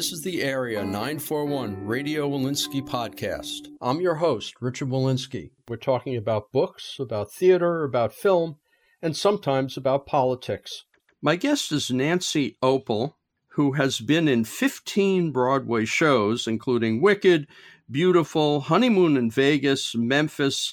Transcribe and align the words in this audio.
This 0.00 0.12
is 0.12 0.22
the 0.22 0.42
Area 0.42 0.82
941 0.82 1.84
Radio 1.84 2.26
Wolinsky 2.26 2.80
podcast. 2.80 3.68
I'm 3.82 4.00
your 4.00 4.14
host, 4.14 4.54
Richard 4.62 4.88
Wolinsky. 4.88 5.50
We're 5.68 5.76
talking 5.76 6.16
about 6.16 6.52
books, 6.52 6.96
about 6.98 7.30
theater, 7.30 7.84
about 7.84 8.14
film, 8.14 8.56
and 9.02 9.14
sometimes 9.14 9.76
about 9.76 10.06
politics. 10.06 10.84
My 11.20 11.36
guest 11.36 11.70
is 11.70 11.90
Nancy 11.90 12.56
Opel, 12.62 13.16
who 13.48 13.72
has 13.72 14.00
been 14.00 14.26
in 14.26 14.44
15 14.44 15.32
Broadway 15.32 15.84
shows, 15.84 16.46
including 16.46 17.02
Wicked, 17.02 17.46
Beautiful, 17.90 18.60
Honeymoon 18.60 19.18
in 19.18 19.30
Vegas, 19.30 19.94
Memphis. 19.94 20.72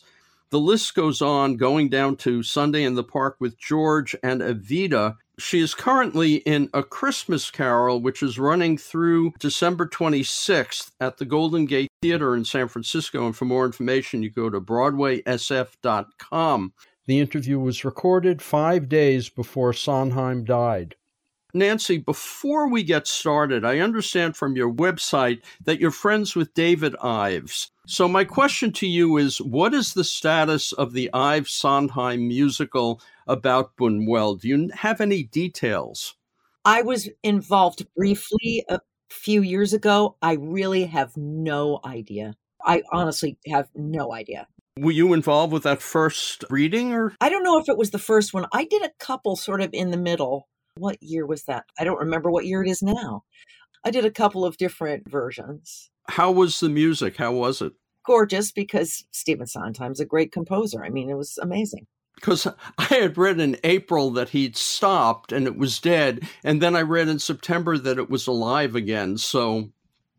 The 0.52 0.60
list 0.60 0.96
goes 0.96 1.22
on, 1.22 1.58
going 1.58 1.90
down 1.90 2.16
to 2.20 2.44
Sunday 2.44 2.86
in 2.86 2.96
the 2.96 3.04
Park 3.04 3.36
with 3.42 3.60
George 3.60 4.16
and 4.24 4.40
Evita, 4.40 5.18
she 5.40 5.60
is 5.60 5.76
currently 5.76 6.36
in 6.38 6.70
A 6.74 6.84
Christmas 6.84 7.52
Carol, 7.52 8.02
which 8.02 8.24
is 8.24 8.40
running 8.40 8.78
through 8.78 9.34
December 9.40 9.88
26th 9.88 10.92
at 11.00 11.18
the 11.18 11.26
Golden 11.26 11.66
Gate 11.66 11.90
Theater 12.02 12.36
in 12.36 12.44
San 12.44 12.68
Francisco. 12.68 13.26
And 13.26 13.36
for 13.36 13.46
more 13.46 13.66
information, 13.66 14.24
you 14.24 14.30
go 14.30 14.50
to 14.50 14.60
BroadwaySF.com. 14.60 16.74
The 17.06 17.20
interview 17.20 17.60
was 17.60 17.86
recorded 17.86 18.42
five 18.42 18.90
days 18.90 19.30
before 19.30 19.74
Sondheim 19.74 20.44
died. 20.44 20.96
Nancy, 21.54 21.98
before 21.98 22.70
we 22.70 22.84
get 22.84 23.08
started, 23.08 23.64
I 23.64 23.80
understand 23.80 24.36
from 24.36 24.56
your 24.56 24.72
website 24.72 25.44
that 25.64 25.80
you're 25.80 25.92
friends 25.92 26.36
with 26.36 26.54
David 26.54 26.96
Ives. 27.02 27.72
So, 27.90 28.06
my 28.10 28.26
question 28.26 28.74
to 28.74 28.86
you 28.86 29.16
is 29.16 29.40
what 29.40 29.74
is 29.74 29.94
the 29.94 30.04
status 30.04 30.74
of 30.74 30.92
the 30.92 31.10
Ives 31.14 31.52
Sondheim 31.52 32.28
musical 32.28 33.00
about 33.28 33.78
Buñuel? 33.78 34.42
Do 34.42 34.50
you 34.50 34.70
have 34.74 35.00
any 35.00 35.24
details? 35.24 36.16
I 36.66 36.82
was 36.82 37.08
involved 37.24 37.88
briefly 37.96 38.66
a 38.68 38.82
few 39.10 39.42
years 39.42 39.72
ago. 39.72 40.18
I 40.22 40.34
really 40.34 40.84
have 40.88 41.16
no 41.16 41.80
idea. 41.86 42.36
I 42.62 42.84
honestly 42.92 43.38
have 43.48 43.70
no 43.74 44.12
idea. 44.12 44.48
Were 44.78 44.92
you 44.92 45.14
involved 45.14 45.54
with 45.54 45.64
that 45.64 45.82
first 45.82 46.44
reading 46.50 46.92
or? 46.92 47.14
I 47.22 47.30
don't 47.30 47.44
know 47.44 47.58
if 47.58 47.70
it 47.70 47.78
was 47.78 47.92
the 47.92 48.00
first 48.00 48.34
one. 48.34 48.48
I 48.52 48.66
did 48.66 48.84
a 48.84 48.92
couple 49.00 49.38
sort 49.38 49.62
of 49.62 49.70
in 49.72 49.92
the 49.92 49.98
middle. 49.98 50.50
What 50.76 51.02
year 51.02 51.26
was 51.26 51.44
that? 51.44 51.64
I 51.80 51.86
don't 51.86 52.00
remember 52.00 52.30
what 52.30 52.46
year 52.46 52.62
it 52.62 52.70
is 52.70 52.84
now. 52.84 53.24
I 53.86 53.92
did 53.92 54.04
a 54.04 54.12
couple 54.12 54.44
of 54.44 54.58
different 54.58 55.10
versions. 55.10 55.90
How 56.08 56.32
was 56.32 56.60
the 56.60 56.70
music? 56.70 57.18
How 57.18 57.32
was 57.34 57.62
it? 57.62 57.74
Gorgeous 58.06 58.52
because 58.52 59.06
Stephen 59.12 59.48
Sondheim's 59.48 60.00
a 60.00 60.06
great 60.06 60.32
composer. 60.32 60.84
I 60.84 60.90
mean, 60.90 61.10
it 61.10 61.18
was 61.18 61.38
amazing 61.38 61.88
because 62.16 62.48
I 62.78 62.84
had 62.86 63.18
read 63.18 63.40
in 63.40 63.58
April 63.64 64.12
that 64.12 64.30
he'd 64.30 64.58
stopped 64.58 65.32
and 65.32 65.46
it 65.48 65.58
was 65.58 65.80
dead, 65.80 66.28
and 66.44 66.62
then 66.62 66.76
I 66.76 66.82
read 66.82 67.08
in 67.08 67.20
September 67.20 67.78
that 67.78 68.00
it 68.00 68.10
was 68.10 68.28
alive 68.28 68.76
again. 68.76 69.18
So, 69.18 69.70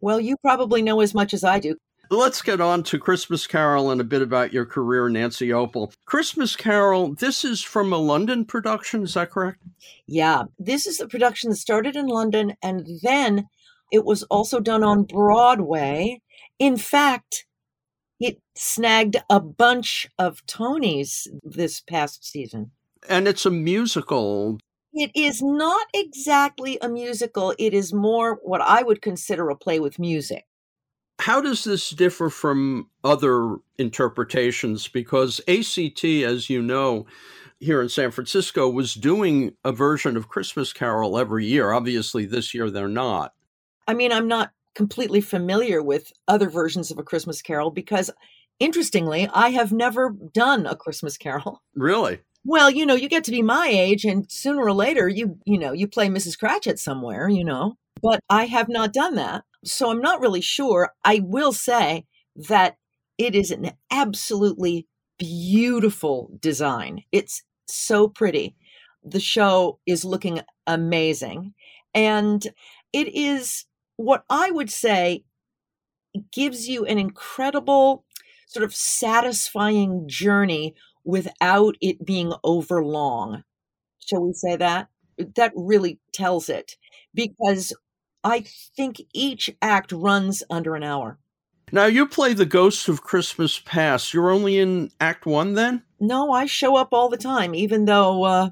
well, 0.01 0.21
you 0.21 0.37
probably 0.39 0.81
know 0.81 1.01
as 1.01 1.15
much 1.15 1.35
as 1.35 1.45
I 1.45 1.59
do. 1.59 1.77
Let's 2.11 2.41
get 2.41 2.61
on 2.61 2.85
to 2.85 2.99
Christmas 2.99 3.47
Carol 3.47 3.91
and 3.91 4.01
a 4.01 4.05
bit 4.05 4.23
about 4.23 4.53
your 4.53 4.65
career, 4.65 5.11
Nancy 5.11 5.49
Opel. 5.49 5.93
Christmas 6.07 6.57
Carol, 6.57 7.15
this 7.15 7.45
is 7.45 7.63
from 7.63 7.93
a 7.93 7.99
London 7.99 8.47
production, 8.47 9.03
is 9.03 9.13
that 9.13 9.31
correct? 9.31 9.59
Yeah, 10.07 10.45
this 10.59 10.87
is 10.87 11.01
a 11.01 11.09
production 11.09 11.51
that 11.51 11.57
started 11.57 11.97
in 11.97 12.07
London 12.07 12.55
and 12.63 12.87
then 13.03 13.49
it 13.91 14.05
was 14.05 14.23
also 14.25 14.61
done 14.61 14.83
on 14.83 15.05
Broadway. 15.05 16.21
In 16.59 16.77
fact, 16.77 17.47
it 18.21 18.41
snagged 18.57 19.17
a 19.31 19.41
bunch 19.41 20.09
of 20.19 20.45
Tonys 20.47 21.27
this 21.43 21.81
past 21.81 22.25
season. 22.25 22.73
And 23.09 23.29
it's 23.29 23.47
a 23.47 23.51
musical. 23.51 24.59
It 24.93 25.11
is 25.15 25.41
not 25.41 25.87
exactly 25.95 26.79
a 26.83 26.89
musical. 26.89 27.55
It 27.59 27.75
is 27.75 27.93
more 27.93 28.41
what 28.43 28.61
I 28.61 28.83
would 28.83 29.01
consider 29.01 29.49
a 29.51 29.57
play 29.57 29.79
with 29.79 29.99
music. 29.99 30.45
How 31.21 31.41
does 31.41 31.65
this 31.65 31.91
differ 31.91 32.31
from 32.31 32.91
other 33.05 33.57
interpretations? 33.77 34.89
Because 34.89 35.41
ACT, 35.49 36.05
as 36.05 36.49
you 36.49 36.63
know, 36.63 37.07
here 37.61 37.83
in 37.83 37.89
San 37.89 38.11
Francisco 38.11 38.69
was 38.69 38.95
doing 38.95 39.55
a 39.65 39.73
version 39.73 40.17
of 40.17 40.29
Christmas 40.29 40.73
Carol 40.73 41.19
every 41.19 41.45
year. 41.45 41.73
Obviously, 41.73 42.25
this 42.25 42.55
year 42.55 42.71
they're 42.71 42.89
not. 42.89 43.35
I 43.89 43.95
mean, 43.95 44.13
I'm 44.13 44.29
not 44.29 44.53
completely 44.75 45.21
familiar 45.21 45.83
with 45.83 46.13
other 46.29 46.49
versions 46.49 46.91
of 46.91 46.99
A 46.99 47.03
Christmas 47.03 47.43
Carol 47.43 47.71
because, 47.71 48.11
interestingly, 48.61 49.29
I 49.33 49.49
have 49.49 49.73
never 49.73 50.15
done 50.33 50.67
A 50.67 50.77
Christmas 50.77 51.17
Carol. 51.17 51.63
Really? 51.75 52.21
Well, 52.45 52.71
you 52.71 52.87
know, 52.87 52.95
you 52.95 53.09
get 53.09 53.25
to 53.25 53.31
be 53.31 53.43
my 53.43 53.67
age, 53.67 54.05
and 54.05 54.31
sooner 54.31 54.63
or 54.63 54.73
later, 54.73 55.09
you 55.09 55.39
you 55.45 55.59
know, 55.59 55.73
you 55.73 55.89
play 55.89 56.09
Mrs. 56.09 56.39
Cratchit 56.39 56.79
somewhere, 56.79 57.29
you 57.29 57.45
know. 57.45 57.75
But 58.01 58.21
I 58.31 58.47
have 58.47 58.69
not 58.69 58.93
done 58.93 59.17
that, 59.17 59.45
so 59.65 59.91
I'm 59.91 60.01
not 60.01 60.21
really 60.21 60.41
sure. 60.41 60.93
I 61.05 61.21
will 61.23 61.53
say 61.53 62.07
that 62.37 62.77
it 63.19 63.35
is 63.35 63.51
an 63.51 63.73
absolutely 63.91 64.87
beautiful 65.19 66.31
design. 66.41 67.03
It's 67.11 67.43
so 67.67 68.09
pretty. 68.09 68.55
The 69.05 69.21
show 69.21 69.81
is 69.87 70.05
looking 70.05 70.41
amazing, 70.67 71.55
and 71.93 72.47
it 72.93 73.09
is 73.15 73.65
what 73.99 74.25
I 74.31 74.51
would 74.53 74.71
say 74.71 75.25
gives 76.33 76.69
you 76.69 76.87
an 76.87 76.99
incredible, 76.99 78.05
sort 78.47 78.65
of 78.65 78.75
satisfying 78.75 80.09
journey 80.09 80.75
without 81.05 81.77
it 81.81 82.07
being 82.07 82.33
over 82.45 82.83
long. 82.83 83.43
Shall 83.99 84.23
we 84.23 84.33
say 84.33 84.57
that? 84.57 84.89
That 85.35 85.53
really 85.57 85.99
tells 86.13 86.49
it 86.49 86.77
because 87.13 87.75
I 88.23 88.45
think 88.77 89.03
each 89.13 89.51
act 89.61 89.91
runs 89.91 90.45
under 90.49 90.77
an 90.77 90.85
hour. 90.85 91.19
Now, 91.73 91.87
you 91.87 92.07
play 92.07 92.35
the 92.35 92.47
Ghost 92.47 92.89
of 92.89 93.03
Christmas 93.03 93.59
Past. 93.59 94.15
You're 94.15 94.31
only 94.31 94.59
in 94.59 94.91
Act 95.01 95.27
One 95.27 95.55
then? 95.55 95.83
No, 95.99 96.31
I 96.31 96.47
show 96.47 96.77
up 96.77 96.91
all 96.93 97.09
the 97.09 97.17
time, 97.17 97.55
even 97.55 97.85
though, 97.85 98.23
uh, 98.23 98.51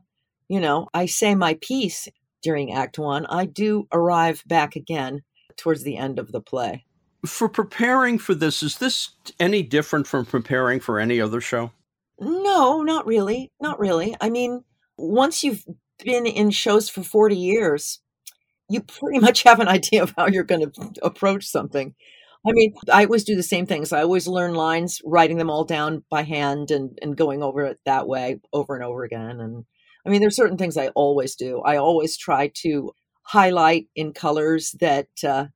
you 0.49 0.61
know, 0.61 0.89
I 0.93 1.07
say 1.07 1.35
my 1.37 1.57
piece 1.61 2.09
during 2.43 2.73
Act 2.73 2.99
One. 2.99 3.27
I 3.27 3.47
do 3.47 3.87
arrive 3.93 4.43
back 4.47 4.75
again 4.75 5.23
towards 5.57 5.83
the 5.83 5.97
end 5.97 6.19
of 6.19 6.33
the 6.33 6.41
play. 6.41 6.85
For 7.25 7.49
preparing 7.49 8.19
for 8.19 8.35
this, 8.35 8.63
is 8.63 8.79
this 8.79 9.11
any 9.41 9.63
different 9.63 10.07
from 10.07 10.27
preparing 10.27 10.81
for 10.81 11.01
any 11.01 11.21
other 11.21 11.41
show? 11.41 11.73
No, 12.21 12.83
not 12.83 13.07
really. 13.07 13.53
Not 13.61 13.79
really. 13.79 14.17
I 14.21 14.31
mean, 14.31 14.65
once 14.97 15.43
you've 15.43 15.65
been 16.03 16.27
in 16.27 16.51
shows 16.51 16.89
for 16.89 17.03
40 17.03 17.37
years, 17.37 18.01
you 18.69 18.81
pretty 18.81 19.19
much 19.27 19.43
have 19.43 19.61
an 19.61 19.69
idea 19.69 20.03
of 20.03 20.15
how 20.17 20.27
you're 20.27 20.45
going 20.45 20.71
to 20.71 20.93
approach 21.03 21.45
something. 21.45 21.95
I 22.47 22.53
mean, 22.53 22.75
I 22.93 23.05
always 23.05 23.25
do 23.25 23.35
the 23.35 23.43
same 23.43 23.67
things. 23.67 23.93
I 23.93 24.03
always 24.03 24.29
learn 24.29 24.55
lines, 24.55 25.01
writing 25.05 25.37
them 25.39 25.51
all 25.51 25.65
down 25.65 26.05
by 26.09 26.23
hand 26.23 26.71
and, 26.71 26.97
and 27.03 27.17
going 27.17 27.43
over 27.43 27.65
it 27.65 27.81
that 27.87 28.07
way 28.07 28.41
over 28.53 28.77
and 28.77 28.85
over 28.85 29.03
again. 29.03 29.41
And 29.41 29.65
I 30.07 30.11
mean, 30.11 30.21
there's 30.21 30.37
certain 30.37 30.57
things 30.57 30.77
I 30.77 30.89
always 30.89 31.35
do. 31.35 31.61
I 31.63 31.77
always 31.77 32.17
try 32.17 32.53
to 32.63 32.93
highlight 33.27 33.89
in 33.97 34.13
colors 34.13 34.75
that 34.81 35.09
uh, 35.27 35.47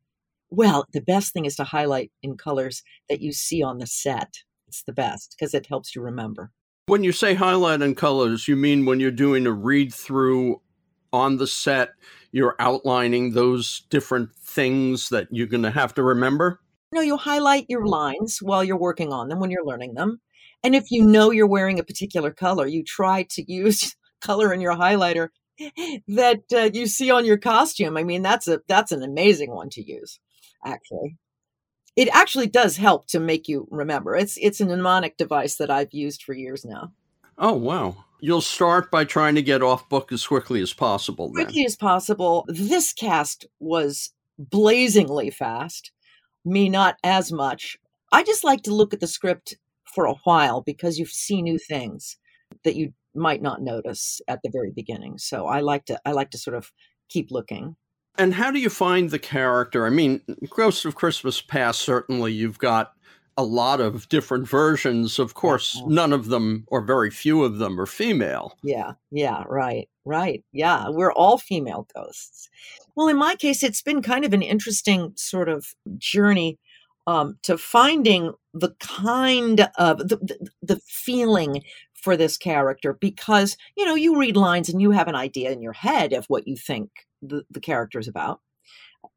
well 0.50 0.84
the 0.92 1.00
best 1.00 1.32
thing 1.32 1.44
is 1.44 1.56
to 1.56 1.64
highlight 1.64 2.10
in 2.22 2.36
colors 2.36 2.82
that 3.08 3.20
you 3.20 3.32
see 3.32 3.62
on 3.62 3.78
the 3.78 3.86
set. 3.86 4.34
It's 4.66 4.82
the 4.82 4.92
best 4.92 5.34
because 5.36 5.54
it 5.54 5.66
helps 5.66 5.94
you 5.94 6.02
remember. 6.02 6.50
When 6.86 7.04
you 7.04 7.12
say 7.12 7.34
highlight 7.34 7.82
in 7.82 7.94
colors 7.94 8.48
you 8.48 8.56
mean 8.56 8.86
when 8.86 8.98
you're 8.98 9.12
doing 9.12 9.46
a 9.46 9.52
read 9.52 9.94
through 9.94 10.60
on 11.12 11.36
the 11.36 11.46
set 11.46 11.90
you're 12.32 12.56
outlining 12.58 13.32
those 13.32 13.82
different 13.90 14.34
things 14.36 15.08
that 15.08 15.28
you're 15.30 15.46
going 15.46 15.62
to 15.62 15.70
have 15.70 15.94
to 15.94 16.02
remember? 16.02 16.60
No 16.92 17.00
you 17.00 17.16
highlight 17.16 17.66
your 17.68 17.86
lines 17.86 18.38
while 18.42 18.64
you're 18.64 18.76
working 18.76 19.12
on 19.12 19.28
them 19.28 19.38
when 19.38 19.50
you're 19.50 19.64
learning 19.64 19.94
them. 19.94 20.20
And 20.64 20.74
if 20.74 20.90
you 20.90 21.06
know 21.06 21.30
you're 21.30 21.46
wearing 21.46 21.78
a 21.78 21.84
particular 21.84 22.32
color 22.32 22.66
you 22.66 22.82
try 22.82 23.26
to 23.30 23.52
use 23.52 23.94
color 24.20 24.52
in 24.52 24.60
your 24.60 24.74
highlighter 24.74 25.28
that 26.08 26.42
uh, 26.54 26.70
you 26.72 26.86
see 26.86 27.10
on 27.10 27.24
your 27.24 27.38
costume. 27.38 27.96
I 27.96 28.04
mean, 28.04 28.22
that's 28.22 28.48
a 28.48 28.60
that's 28.68 28.92
an 28.92 29.02
amazing 29.02 29.50
one 29.50 29.70
to 29.70 29.82
use. 29.82 30.18
Actually, 30.64 31.16
it 31.96 32.08
actually 32.12 32.46
does 32.46 32.76
help 32.76 33.06
to 33.08 33.20
make 33.20 33.48
you 33.48 33.66
remember. 33.70 34.16
It's 34.16 34.38
it's 34.40 34.60
a 34.60 34.66
mnemonic 34.66 35.16
device 35.16 35.56
that 35.56 35.70
I've 35.70 35.92
used 35.92 36.22
for 36.22 36.34
years 36.34 36.64
now. 36.64 36.92
Oh 37.38 37.54
wow! 37.54 38.04
You'll 38.20 38.40
start 38.40 38.90
by 38.90 39.04
trying 39.04 39.34
to 39.34 39.42
get 39.42 39.62
off 39.62 39.88
book 39.88 40.12
as 40.12 40.26
quickly 40.26 40.60
as 40.60 40.72
possible. 40.72 41.32
Then. 41.32 41.44
Quickly 41.44 41.64
as 41.64 41.76
possible. 41.76 42.44
This 42.48 42.92
cast 42.92 43.46
was 43.58 44.12
blazingly 44.38 45.30
fast. 45.30 45.92
Me, 46.44 46.68
not 46.68 46.96
as 47.04 47.30
much. 47.30 47.76
I 48.12 48.22
just 48.22 48.44
like 48.44 48.62
to 48.62 48.74
look 48.74 48.94
at 48.94 49.00
the 49.00 49.06
script 49.06 49.56
for 49.94 50.06
a 50.06 50.14
while 50.24 50.62
because 50.62 50.98
you 50.98 51.06
see 51.06 51.42
new 51.42 51.58
things 51.58 52.16
that 52.64 52.76
you 52.76 52.92
might 53.14 53.42
not 53.42 53.62
notice 53.62 54.20
at 54.28 54.40
the 54.42 54.50
very 54.50 54.70
beginning. 54.70 55.18
So 55.18 55.46
I 55.46 55.60
like 55.60 55.84
to 55.86 56.00
I 56.04 56.12
like 56.12 56.30
to 56.30 56.38
sort 56.38 56.56
of 56.56 56.72
keep 57.08 57.30
looking. 57.30 57.76
And 58.18 58.34
how 58.34 58.50
do 58.50 58.58
you 58.58 58.70
find 58.70 59.10
the 59.10 59.18
character? 59.18 59.86
I 59.86 59.90
mean, 59.90 60.20
Ghost 60.50 60.84
of 60.84 60.94
Christmas 60.94 61.40
Past 61.40 61.80
certainly 61.80 62.32
you've 62.32 62.58
got 62.58 62.92
a 63.36 63.44
lot 63.44 63.80
of 63.80 64.08
different 64.08 64.46
versions. 64.46 65.18
Of 65.18 65.34
course, 65.34 65.80
none 65.86 66.12
of 66.12 66.26
them 66.26 66.64
or 66.66 66.82
very 66.82 67.10
few 67.10 67.42
of 67.42 67.58
them 67.58 67.80
are 67.80 67.86
female. 67.86 68.56
Yeah, 68.62 68.92
yeah, 69.10 69.44
right, 69.48 69.88
right. 70.04 70.44
Yeah, 70.52 70.88
we're 70.90 71.12
all 71.12 71.38
female 71.38 71.86
ghosts. 71.94 72.48
Well, 72.94 73.08
in 73.08 73.16
my 73.16 73.36
case, 73.36 73.62
it's 73.62 73.82
been 73.82 74.02
kind 74.02 74.24
of 74.24 74.34
an 74.34 74.42
interesting 74.42 75.12
sort 75.16 75.48
of 75.48 75.68
journey 75.96 76.58
um, 77.06 77.38
to 77.42 77.56
finding 77.56 78.32
the 78.52 78.74
kind 78.80 79.68
of 79.78 79.98
the, 79.98 80.16
the, 80.16 80.48
the 80.62 80.80
feeling 80.86 81.62
for 82.02 82.16
this 82.16 82.36
character 82.36 82.94
because 82.94 83.56
you 83.76 83.84
know 83.84 83.94
you 83.94 84.18
read 84.18 84.36
lines 84.36 84.68
and 84.68 84.80
you 84.80 84.90
have 84.92 85.08
an 85.08 85.14
idea 85.14 85.50
in 85.50 85.62
your 85.62 85.72
head 85.72 86.12
of 86.12 86.26
what 86.26 86.48
you 86.48 86.56
think 86.56 86.90
the, 87.22 87.44
the 87.50 87.60
character 87.60 87.98
is 87.98 88.08
about 88.08 88.40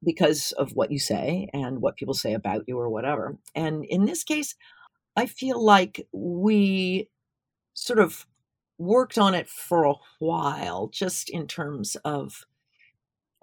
because 0.04 0.52
of 0.54 0.72
what 0.74 0.92
you 0.92 1.00
say 1.00 1.50
and 1.54 1.82
what 1.82 1.96
people 1.96 2.14
say 2.14 2.34
about 2.34 2.64
you 2.68 2.78
or 2.78 2.90
whatever. 2.90 3.38
And 3.56 3.86
in 3.86 4.06
this 4.06 4.24
case 4.24 4.56
i 5.16 5.26
feel 5.26 5.64
like 5.64 6.08
we 6.12 7.10
sort 7.74 8.00
of 8.00 8.26
worked 8.78 9.18
on 9.18 9.34
it 9.36 9.48
for 9.48 9.86
a 9.86 9.94
while 10.20 10.88
just 10.88 11.30
in 11.30 11.48
terms 11.48 11.96
of 12.04 12.46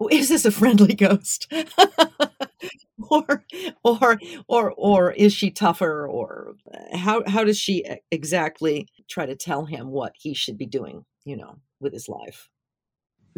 is 0.09 0.29
this 0.29 0.45
a 0.45 0.51
friendly 0.51 0.95
ghost? 0.95 1.51
Or 3.09 3.43
or 3.83 4.19
or 4.47 4.71
or 4.77 5.11
is 5.11 5.33
she 5.33 5.49
tougher? 5.49 6.07
Or 6.07 6.53
how 6.93 7.23
how 7.27 7.43
does 7.43 7.57
she 7.57 7.83
exactly 8.11 8.87
try 9.09 9.25
to 9.25 9.35
tell 9.35 9.65
him 9.65 9.87
what 9.87 10.13
he 10.15 10.33
should 10.33 10.57
be 10.57 10.67
doing 10.67 11.03
you 11.25 11.35
know 11.35 11.57
with 11.79 11.93
his 11.93 12.07
life? 12.07 12.47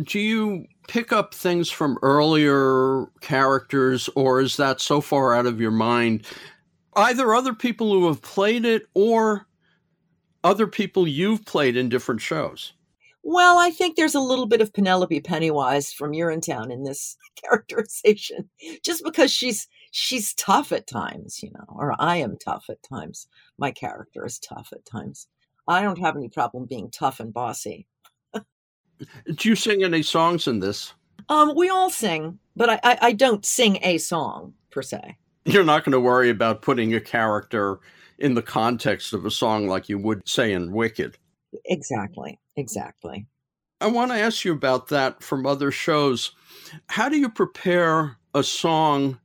Do 0.04 0.19
you 0.19 0.65
pick 0.88 1.13
up 1.13 1.33
things 1.33 1.69
from 1.69 1.98
earlier 2.01 3.06
characters 3.21 4.10
or 4.15 4.42
is 4.42 4.57
that 4.57 4.81
so 4.81 5.01
far 5.01 5.33
out 5.33 5.45
of 5.45 5.62
your 5.62 5.71
mind? 5.71 6.25
Either 6.95 7.33
other 7.33 7.54
people 7.54 7.94
who 7.94 8.07
have 8.07 8.21
played 8.21 8.65
it 8.65 8.83
or 8.94 9.48
other 10.44 10.68
people 10.68 11.07
you've 11.07 11.45
played 11.45 11.77
in 11.77 11.89
different 11.89 12.21
shows 12.21 12.74
well, 13.24 13.58
I 13.58 13.72
think 13.72 13.96
there's 13.96 14.16
a 14.16 14.20
little 14.20 14.46
bit 14.46 14.62
of 14.62 14.74
Penelope 14.74 15.22
Pennywise 15.22 15.94
from 15.94 16.12
Urinetown 16.12 16.72
in 16.72 16.84
this 16.84 17.16
characterization, 17.42 18.50
just 18.84 19.04
because 19.04 19.31
she's 19.31 19.68
she's 19.92 20.34
tough 20.34 20.72
at 20.72 20.88
times, 20.88 21.42
you 21.42 21.52
know, 21.52 21.66
or 21.70 21.96
I 22.00 22.18
am 22.18 22.38
tough 22.38 22.66
at 22.70 22.84
times. 22.84 23.28
My 23.58 23.72
character 23.72 24.25
is 24.25 24.40
tough 24.40 24.70
at 24.74 24.86
times. 24.86 25.28
I 25.68 25.81
don't 25.81 26.00
have 26.00 26.18
any 26.18 26.28
problem 26.28 26.66
being 26.66 26.92
tough 26.92 27.20
and 27.22 27.34
bossy. 27.34 27.88
Do 28.34 29.50
you 29.50 29.56
sing 29.56 29.84
any 29.84 30.04
songs 30.04 30.48
in 30.48 30.60
this? 30.60 30.94
Um, 31.30 31.54
we 31.56 31.70
all 31.70 31.90
sing, 31.90 32.40
but 32.56 32.70
I, 32.70 32.80
I, 32.84 32.98
I 33.02 33.12
don't 33.14 33.46
sing 33.46 33.80
a 33.81 33.98
song 33.98 34.54
per 34.72 34.81
se. 34.81 35.18
You're 35.46 35.64
not 35.64 35.86
going 35.86 35.94
to 35.94 36.00
worry 36.00 36.30
about 36.30 36.62
putting 36.62 36.94
a 36.94 37.00
character 37.00 37.80
in 38.18 38.34
the 38.34 38.42
context 38.42 39.14
of 39.14 39.25
a 39.25 39.31
song 39.31 39.68
like 39.68 39.88
you 39.88 39.98
would 40.00 40.28
say 40.28 40.52
in 40.52 40.74
Wicked. 40.74 41.18
Exactly. 41.66 42.40
Exactly. 42.56 43.28
I 43.82 43.88
want 43.88 44.12
to 44.12 44.18
ask 44.18 44.46
you 44.46 44.54
about 44.54 44.88
that 44.90 45.22
from 45.22 45.46
other 45.46 45.72
shows. 45.72 46.32
How 46.88 47.10
do 47.10 47.18
you 47.18 47.30
prepare 47.30 48.18
a 48.34 48.44
song 48.44 49.20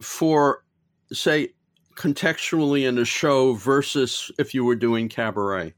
for, 0.00 0.64
say, 1.12 1.54
contextually 1.96 2.88
in 2.88 2.96
a 2.96 3.04
show 3.04 3.54
versus 3.54 4.30
if 4.38 4.54
you 4.54 4.64
were 4.64 4.76
doing 4.76 5.08
cabaret? 5.08 5.74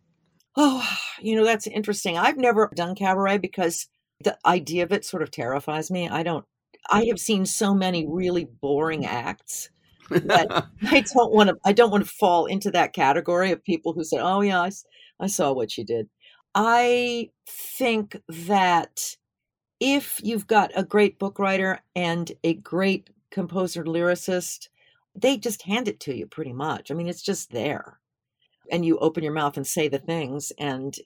Oh, 0.56 0.86
you 1.20 1.34
know, 1.34 1.44
that's 1.44 1.66
interesting. 1.66 2.18
I've 2.18 2.36
never 2.36 2.70
done 2.74 2.94
cabaret 2.94 3.38
because 3.38 3.88
the 4.22 4.36
idea 4.44 4.84
of 4.84 4.92
it 4.92 5.04
sort 5.04 5.22
of 5.22 5.30
terrifies 5.30 5.90
me. 5.90 6.08
I 6.08 6.22
don't, 6.22 6.44
I 6.90 7.06
have 7.06 7.18
seen 7.18 7.46
so 7.46 7.74
many 7.74 8.06
really 8.06 8.44
boring 8.44 9.06
acts 9.06 9.70
that 10.10 10.66
I 10.82 11.00
don't 11.00 11.32
want 11.32 11.48
to, 11.48 11.56
I 11.64 11.72
don't 11.72 11.90
want 11.90 12.04
to 12.04 12.10
fall 12.10 12.46
into 12.46 12.70
that 12.72 12.92
category 12.92 13.50
of 13.50 13.64
people 13.64 13.94
who 13.94 14.04
say, 14.04 14.18
oh, 14.18 14.42
yeah, 14.42 14.60
I, 14.60 14.70
I 15.20 15.26
saw 15.26 15.52
what 15.52 15.76
you 15.78 15.84
did. 15.84 16.08
I 16.54 17.30
think 17.46 18.20
that 18.28 19.16
if 19.80 20.20
you've 20.22 20.46
got 20.46 20.70
a 20.74 20.84
great 20.84 21.18
book 21.18 21.38
writer 21.38 21.80
and 21.96 22.30
a 22.44 22.54
great 22.54 23.10
composer 23.30 23.84
lyricist, 23.84 24.68
they 25.14 25.36
just 25.36 25.62
hand 25.62 25.88
it 25.88 26.00
to 26.00 26.16
you 26.16 26.26
pretty 26.26 26.52
much. 26.52 26.90
I 26.90 26.94
mean, 26.94 27.08
it's 27.08 27.22
just 27.22 27.50
there. 27.50 27.98
And 28.70 28.84
you 28.84 28.98
open 28.98 29.24
your 29.24 29.32
mouth 29.32 29.56
and 29.56 29.66
say 29.66 29.88
the 29.88 29.98
things 29.98 30.52
and 30.58 30.96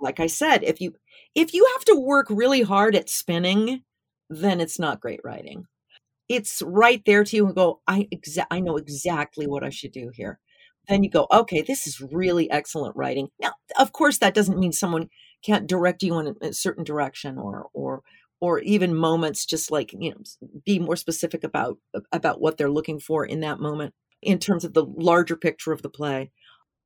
like 0.00 0.18
I 0.18 0.26
said, 0.26 0.64
if 0.64 0.80
you 0.80 0.94
if 1.34 1.54
you 1.54 1.66
have 1.74 1.84
to 1.86 1.94
work 1.94 2.26
really 2.28 2.62
hard 2.62 2.96
at 2.96 3.08
spinning, 3.08 3.82
then 4.28 4.60
it's 4.60 4.78
not 4.78 5.00
great 5.00 5.20
writing. 5.22 5.66
It's 6.28 6.60
right 6.62 7.02
there 7.06 7.24
to 7.24 7.36
you 7.36 7.46
and 7.46 7.54
go, 7.54 7.80
I 7.86 8.08
exa- 8.12 8.46
I 8.50 8.60
know 8.60 8.76
exactly 8.76 9.46
what 9.46 9.62
I 9.62 9.70
should 9.70 9.92
do 9.92 10.10
here 10.12 10.40
then 10.88 11.02
you 11.02 11.10
go, 11.10 11.26
okay, 11.32 11.62
this 11.62 11.86
is 11.86 12.00
really 12.00 12.50
excellent 12.50 12.96
writing. 12.96 13.28
Now, 13.40 13.52
of 13.78 13.92
course, 13.92 14.18
that 14.18 14.34
doesn't 14.34 14.58
mean 14.58 14.72
someone 14.72 15.08
can't 15.44 15.66
direct 15.66 16.02
you 16.02 16.18
in 16.18 16.36
a 16.40 16.52
certain 16.52 16.84
direction 16.84 17.38
or 17.38 17.68
or 17.72 18.02
or 18.40 18.58
even 18.60 18.94
moments 18.94 19.46
just 19.46 19.70
like 19.70 19.92
you 19.92 20.10
know 20.10 20.16
be 20.64 20.78
more 20.78 20.96
specific 20.96 21.44
about 21.44 21.78
about 22.12 22.40
what 22.40 22.56
they're 22.56 22.70
looking 22.70 22.98
for 23.00 23.24
in 23.24 23.40
that 23.40 23.60
moment 23.60 23.94
in 24.20 24.38
terms 24.38 24.64
of 24.64 24.72
the 24.74 24.84
larger 24.84 25.36
picture 25.36 25.72
of 25.72 25.82
the 25.82 25.88
play. 25.90 26.30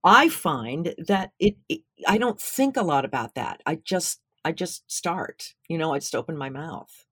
I 0.04 0.28
find 0.28 0.94
that 1.08 1.32
it, 1.40 1.56
it, 1.69 1.81
i 2.06 2.19
don't 2.19 2.40
think 2.40 2.76
a 2.76 2.82
lot 2.82 3.04
about 3.04 3.34
that. 3.34 3.60
I 3.66 3.76
just 3.84 4.20
i 4.44 4.52
just 4.52 4.90
start 4.90 5.54
you 5.69 5.78
know 5.78 5.92
i 5.94 5.99
just 5.99 6.14
open 6.14 6.37
my 6.37 6.50
mouth 6.50 7.06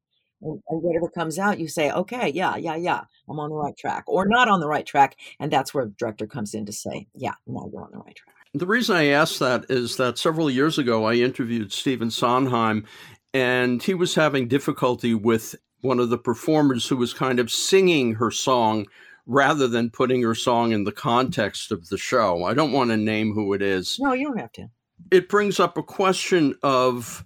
and, 0.45 0.63
and 0.69 0.83
whatever 0.83 1.09
comes 1.09 1.39
out, 1.39 1.59
you 1.59 1.69
say, 1.69 1.91
okay, 1.91 2.29
yeah, 2.29 2.57
yeah, 2.57 2.77
yeah, 2.77 3.05
I'm 3.29 3.41
on 3.41 3.51
the 3.51 3.57
right 3.57 3.77
track, 3.77 4.05
or 4.07 4.27
not 4.27 4.49
on 4.49 4.61
the 4.61 4.69
right 4.69 4.87
track, 4.87 5.17
and 5.41 5.51
that's 5.51 5.75
where 5.75 5.87
the 5.87 5.95
director 5.99 6.27
comes 6.27 6.55
in 6.55 6.67
to 6.67 6.73
say, 6.73 7.09
yeah, 7.15 7.35
no 7.47 7.69
you're 7.73 7.83
on 7.83 7.91
the 7.93 7.99
right 7.99 8.15
track. 8.15 8.35
The 8.53 8.67
reason 8.67 8.95
I 8.95 9.07
asked 9.07 9.41
that 9.41 9.67
is 9.69 9.97
that 9.97 10.17
several 10.19 10.49
years 10.49 10.79
ago 10.79 11.05
I 11.05 11.15
interviewed 11.15 11.73
Stephen 11.73 12.11
Sondheim, 12.11 12.85
and 13.33 13.83
he 13.83 13.95
was 13.95 14.15
having 14.15 14.47
difficulty 14.47 15.13
with 15.15 15.57
one 15.81 15.99
of 15.99 16.09
the 16.09 16.19
performers 16.19 16.87
who 16.87 16.97
was 16.97 17.13
kind 17.13 17.41
of 17.41 17.51
singing 17.51 18.15
her 18.15 18.31
song 18.31 18.87
rather 19.27 19.67
than 19.67 19.91
putting 19.91 20.23
her 20.23 20.35
song 20.35 20.73
in 20.73 20.85
the 20.85 20.93
context 20.93 21.73
of 21.73 21.89
the 21.89 21.99
show. 21.99 22.45
I 22.45 22.55
don't 22.55 22.73
want 22.73 22.91
to 22.91 22.97
name 22.97 23.33
who 23.33 23.55
it 23.55 23.63
is. 23.63 23.99
No, 23.99 24.13
you 24.13 24.29
don't 24.29 24.39
have 24.39 24.53
to. 24.53 24.69
It 25.11 25.29
brings 25.29 25.59
up 25.59 25.77
a 25.77 25.83
question 25.83 26.55
of 26.63 27.25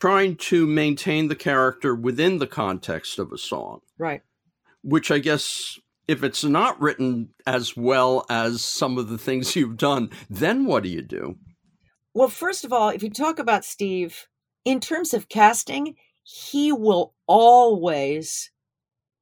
trying 0.00 0.36
to 0.36 0.66
maintain 0.66 1.28
the 1.28 1.36
character 1.36 1.94
within 1.94 2.38
the 2.38 2.46
context 2.46 3.18
of 3.18 3.32
a 3.32 3.38
song. 3.38 3.80
Right. 3.98 4.22
Which 4.82 5.10
I 5.10 5.18
guess 5.18 5.78
if 6.08 6.24
it's 6.24 6.42
not 6.42 6.80
written 6.80 7.28
as 7.46 7.76
well 7.76 8.24
as 8.28 8.64
some 8.64 8.98
of 8.98 9.08
the 9.08 9.18
things 9.18 9.54
you've 9.56 9.76
done, 9.76 10.10
then 10.28 10.64
what 10.64 10.82
do 10.82 10.88
you 10.88 11.02
do? 11.02 11.36
Well, 12.14 12.28
first 12.28 12.64
of 12.64 12.72
all, 12.72 12.88
if 12.88 13.02
you 13.02 13.10
talk 13.10 13.38
about 13.38 13.64
Steve, 13.64 14.26
in 14.64 14.80
terms 14.80 15.14
of 15.14 15.28
casting, 15.28 15.94
he 16.24 16.72
will 16.72 17.14
always 17.26 18.50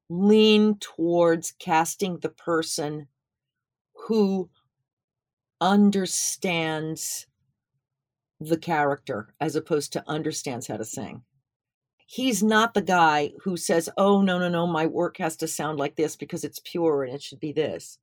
lean 0.09 0.79
towards 0.79 1.53
casting 1.59 2.19
the 2.19 2.31
person 2.31 3.09
who 4.07 4.49
understands 5.61 7.28
the 8.41 8.59
character 8.59 9.29
as 9.41 9.57
opposed 9.57 9.93
to 9.93 10.05
understands 10.07 10.67
how 10.67 10.77
to 10.77 10.85
sing. 10.85 11.23
He's 12.07 12.43
not 12.43 12.73
the 12.73 12.83
guy 12.83 13.33
who 13.43 13.57
says, 13.57 13.91
Oh, 13.97 14.23
no, 14.23 14.39
no, 14.39 14.49
no, 14.49 14.67
my 14.67 14.87
work 14.87 15.19
has 15.19 15.37
to 15.39 15.49
sound 15.49 15.79
like 15.79 15.97
this 15.97 16.17
because 16.17 16.45
it's 16.45 16.61
pure 16.65 17.05
and 17.05 17.15
it 17.15 17.23
should 17.23 17.41
be 17.41 17.53
this. 17.53 17.99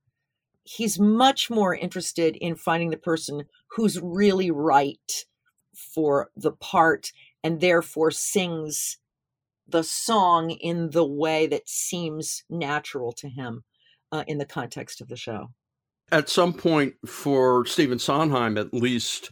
He's 0.64 1.00
much 1.00 1.50
more 1.50 1.76
interested 1.76 2.36
in 2.36 2.56
finding 2.56 2.90
the 2.90 2.98
person 2.98 3.46
who's 3.72 4.00
really 4.02 4.52
right 4.52 5.26
for 5.74 6.30
the 6.36 6.52
part 6.52 7.12
and 7.44 7.62
therefore 7.62 8.12
sings 8.12 8.98
the 9.68 9.84
song 9.84 10.52
in 10.52 10.92
the 10.92 11.06
way 11.06 11.48
that 11.48 11.68
seems 11.68 12.44
natural 12.50 13.12
to 13.14 13.30
him 13.30 13.64
uh, 14.12 14.24
in 14.28 14.38
the 14.38 14.46
context 14.46 15.02
of 15.02 15.08
the 15.08 15.18
show. 15.18 15.50
At 16.12 16.30
some 16.30 16.54
point, 16.54 16.94
for 17.06 17.66
Stephen 17.66 17.98
Sondheim 17.98 18.58
at 18.58 18.74
least, 18.74 19.32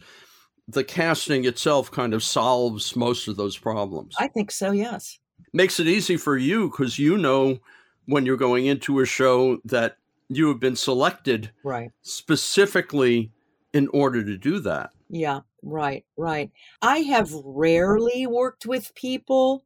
the 0.68 0.84
casting 0.84 1.44
itself 1.44 1.90
kind 1.90 2.14
of 2.14 2.22
solves 2.22 2.96
most 2.96 3.28
of 3.28 3.36
those 3.36 3.56
problems. 3.56 4.14
I 4.18 4.28
think 4.28 4.50
so, 4.50 4.70
yes. 4.70 5.18
Makes 5.52 5.78
it 5.80 5.86
easy 5.86 6.16
for 6.16 6.36
you 6.36 6.70
because 6.70 6.98
you 6.98 7.18
know 7.18 7.58
when 8.06 8.26
you're 8.26 8.36
going 8.36 8.66
into 8.66 9.00
a 9.00 9.06
show 9.06 9.58
that 9.64 9.98
you 10.28 10.48
have 10.48 10.60
been 10.60 10.76
selected 10.76 11.50
right 11.64 11.90
specifically 12.02 13.30
in 13.72 13.88
order 13.88 14.24
to 14.24 14.36
do 14.36 14.58
that. 14.60 14.90
Yeah, 15.10 15.40
right, 15.62 16.04
right. 16.16 16.50
I 16.80 16.98
have 16.98 17.30
rarely 17.44 18.26
worked 18.26 18.66
with 18.66 18.94
people 18.94 19.64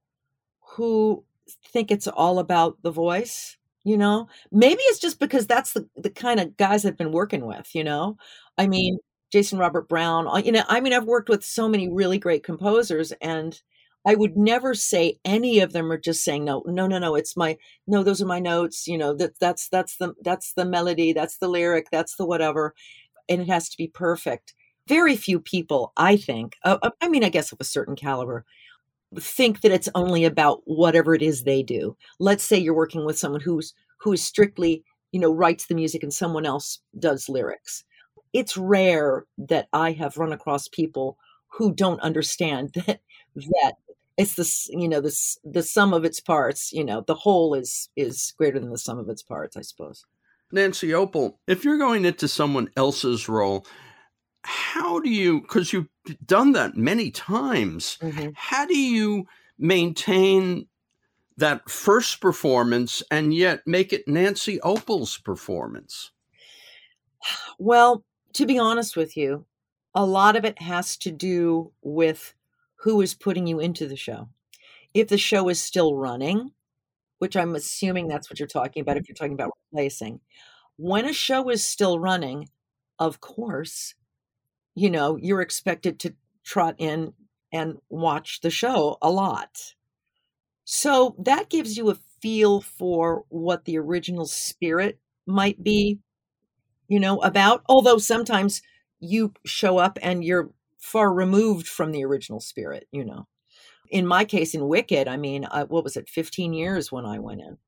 who 0.61 1.25
think 1.73 1.90
it's 1.90 2.09
all 2.09 2.38
about 2.38 2.76
the 2.83 2.90
voice 2.90 3.57
you 3.85 3.97
know 3.97 4.28
maybe 4.52 4.81
it's 4.87 4.99
just 4.99 5.19
because 5.19 5.47
that's 5.47 5.73
the, 5.73 5.88
the 5.97 6.11
kind 6.11 6.38
of 6.40 6.57
guys 6.57 6.85
i've 6.85 6.97
been 6.97 7.12
working 7.12 7.47
with 7.47 7.75
you 7.75 7.83
know 7.83 8.19
i 8.59 8.67
mean 8.67 8.99
jason 9.33 9.59
robert 9.59 9.89
brown 9.89 10.27
uh, 10.29 10.37
you 10.37 10.53
know 10.53 10.63
i 10.69 10.81
mean 10.81 10.93
i've 10.93 11.05
worked 11.05 11.29
with 11.29 11.45
so 11.45 11.69
many 11.69 11.89
really 11.89 12.19
great 12.19 12.43
composers 12.43 13.13
and 13.21 13.63
i 14.07 14.15
would 14.15 14.37
never 14.37 14.75
say 14.75 15.19
any 15.25 15.61
of 15.61 15.73
them 15.73 15.91
are 15.91 15.99
just 15.99 16.25
saying 16.25 16.45
no 16.45 16.63
no 16.67 16.87
no 16.87 16.99
no 16.99 17.15
it's 17.15 17.37
my 17.37 17.57
no 17.87 18.03
those 18.03 18.23
are 18.23 18.27
my 18.27 18.39
notes 18.39 18.87
you 18.87 18.99
know 18.99 19.15
that 19.15 19.39
that's 19.39 19.69
that's 19.69 19.97
the 19.97 20.15
that's 20.23 20.53
the 20.55 20.65
melody 20.65 21.13
that's 21.13 21.39
the 21.39 21.49
lyric 21.49 21.87
that's 21.91 22.17
the 22.17 22.27
whatever 22.27 22.75
and 23.29 23.43
it 23.43 23.49
has 23.49 23.69
to 23.69 23.77
be 23.77 23.89
perfect 23.89 24.55
very 24.87 25.17
few 25.17 25.39
people 25.41 25.93
i 25.97 26.17
think 26.17 26.57
uh, 26.65 26.79
uh 26.83 26.91
i 27.01 27.09
mean 27.09 27.25
i 27.25 27.29
guess 27.29 27.53
of 27.53 27.61
a 27.61 27.65
certain 27.65 27.97
caliber 27.97 28.45
think 29.17 29.61
that 29.63 29.73
it's 29.73 29.89
only 29.95 30.25
about 30.25 30.61
whatever 30.65 31.15
it 31.15 31.23
is 31.23 31.43
they 31.43 31.63
do. 31.63 31.97
Let's 32.19 32.45
say 32.45 32.59
you're 32.59 32.75
working 32.75 33.05
with 33.05 33.19
someone 33.19 33.41
who's 33.41 33.75
who 34.01 34.13
is 34.13 34.23
strictly, 34.23 34.85
you 35.13 35.21
know, 35.21 35.33
writes 35.33 35.67
the 35.67 35.75
music 35.75 36.03
and 36.03 36.13
someone 36.13 36.47
else 36.47 36.81
does 36.99 37.29
lyrics. 37.29 37.85
It's 38.33 38.57
rare 38.57 39.27
that 39.39 39.69
I 39.73 39.93
have 39.93 40.17
run 40.17 40.33
across 40.33 40.69
people 40.69 41.19
who 41.49 41.75
don't 41.75 42.01
understand 42.01 42.73
that 42.87 43.01
that 43.35 43.75
it's 44.17 44.35
the 44.35 44.79
you 44.79 44.89
know 44.89 45.01
the 45.01 45.17
the 45.45 45.63
sum 45.63 45.93
of 45.95 46.05
its 46.05 46.21
parts. 46.21 46.73
You 46.73 46.85
know, 46.85 47.03
the 47.07 47.15
whole 47.15 47.55
is 47.55 47.89
is 47.97 48.35
greater 48.37 48.59
than 48.59 48.71
the 48.71 48.79
sum 48.79 48.99
of 48.99 49.09
its 49.09 49.23
parts. 49.23 49.57
I 49.57 49.63
suppose. 49.63 50.05
Nancy 50.51 50.89
Opel, 50.89 51.35
if 51.47 51.63
you're 51.63 51.77
going 51.77 52.07
into 52.07 52.27
someone 52.27 52.71
else's 52.75 53.29
role, 53.29 53.67
how 54.43 54.99
do 55.01 55.11
you 55.11 55.43
because 55.43 55.73
you've 55.73 55.89
done 56.25 56.53
that 56.53 56.77
many 56.77 57.11
times 57.11 57.99
mm-hmm. 58.01 58.31
how 58.35 58.65
do 58.65 58.79
you 58.79 59.27
maintain 59.59 60.67
that 61.37 61.69
first 61.69 62.21
performance 62.21 63.03
and 63.11 63.35
yet 63.35 63.61
make 63.67 63.93
it 63.93 64.09
nancy 64.09 64.59
opel's 64.61 65.19
performance 65.19 66.13
well 67.59 68.05
to 68.35 68.47
be 68.47 68.59
honest 68.59 68.97
with 68.97 69.17
you 69.17 69.45
a 69.95 70.05
lot 70.05 70.37
of 70.37 70.45
it 70.45 70.61
has 70.61 70.97
to 70.99 71.11
do 71.11 71.73
with 71.83 72.35
who 72.83 73.01
is 73.01 73.15
putting 73.15 73.47
you 73.47 73.59
into 73.59 73.89
the 73.89 73.97
show. 73.97 74.29
If 74.95 75.09
the 75.09 75.19
show 75.19 75.49
is 75.49 75.61
still 75.61 75.97
running 75.97 76.53
which 77.19 77.37
i'm 77.37 77.57
assuming 77.57 78.05
mm-hmm. 78.05 78.13
that's 78.13 78.31
what 78.31 78.39
you're 78.39 78.47
talking 78.47 78.81
about 78.81 78.97
if 78.97 79.03
mm-hmm. 79.03 79.11
you're 79.11 79.17
talking 79.17 79.33
about 79.33 79.51
replacing. 79.73 80.21
When 80.77 81.05
a 81.05 81.13
show 81.13 81.49
is 81.51 81.65
still 81.65 81.99
running 81.99 82.49
of 82.99 83.21
course 83.21 83.95
you 84.79 84.91
know, 84.91 85.17
you're 85.17 85.41
expected 85.41 85.99
to 85.99 86.15
trot 86.45 86.77
in 86.79 87.13
and 87.53 87.79
watch 87.89 88.41
the 88.41 88.51
show 88.51 88.97
a 89.03 89.11
lot. 89.11 89.75
So 90.65 91.17
that 91.19 91.51
gives 91.51 91.77
you 91.77 91.91
a 91.91 91.99
feel 92.23 92.61
for 92.61 93.25
what 93.29 93.65
the 93.65 93.77
original 93.77 94.27
spirit 94.27 95.01
might 95.27 95.65
be, 95.65 95.99
you 96.88 97.00
know, 97.00 97.21
about. 97.21 97.62
Although 97.68 97.99
sometimes 97.99 98.62
you 99.00 99.33
show 99.47 99.78
up 99.78 99.99
and 100.02 100.25
you're 100.25 100.50
far 100.78 101.12
removed 101.12 101.68
from 101.68 101.92
the 101.92 102.04
original 102.04 102.40
spirit, 102.40 102.88
you 102.92 103.04
know. 103.04 103.26
In 103.90 104.07
my 104.07 104.25
case, 104.25 104.54
in 104.54 104.68
Wicked, 104.68 105.09
I 105.09 105.16
mean, 105.16 105.47
uh, 105.47 105.66
what 105.66 105.85
was 105.85 105.97
it, 105.97 106.09
15 106.11 106.52
years 106.54 106.92
when 106.92 107.07
I 107.07 107.18
went 107.21 107.40
in? 107.42 107.59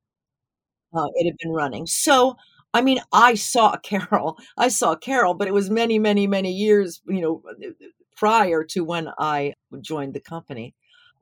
Uh, 0.93 1.07
it 1.15 1.25
had 1.25 1.37
been 1.37 1.51
running. 1.53 1.87
So 1.87 2.35
I 2.73 2.81
mean, 2.81 2.99
I 3.11 3.33
saw 3.35 3.75
Carole. 3.83 4.37
I 4.57 4.69
saw 4.69 4.95
Carole, 4.95 5.33
but 5.33 5.47
it 5.47 5.53
was 5.53 5.69
many, 5.69 5.99
many, 5.99 6.27
many 6.27 6.51
years, 6.51 7.01
you 7.07 7.21
know, 7.21 7.43
uh, 7.49 7.69
prior 8.15 8.63
to 8.63 8.83
when 8.83 9.09
I 9.17 9.55
joined 9.81 10.13
the 10.13 10.19
company. 10.19 10.75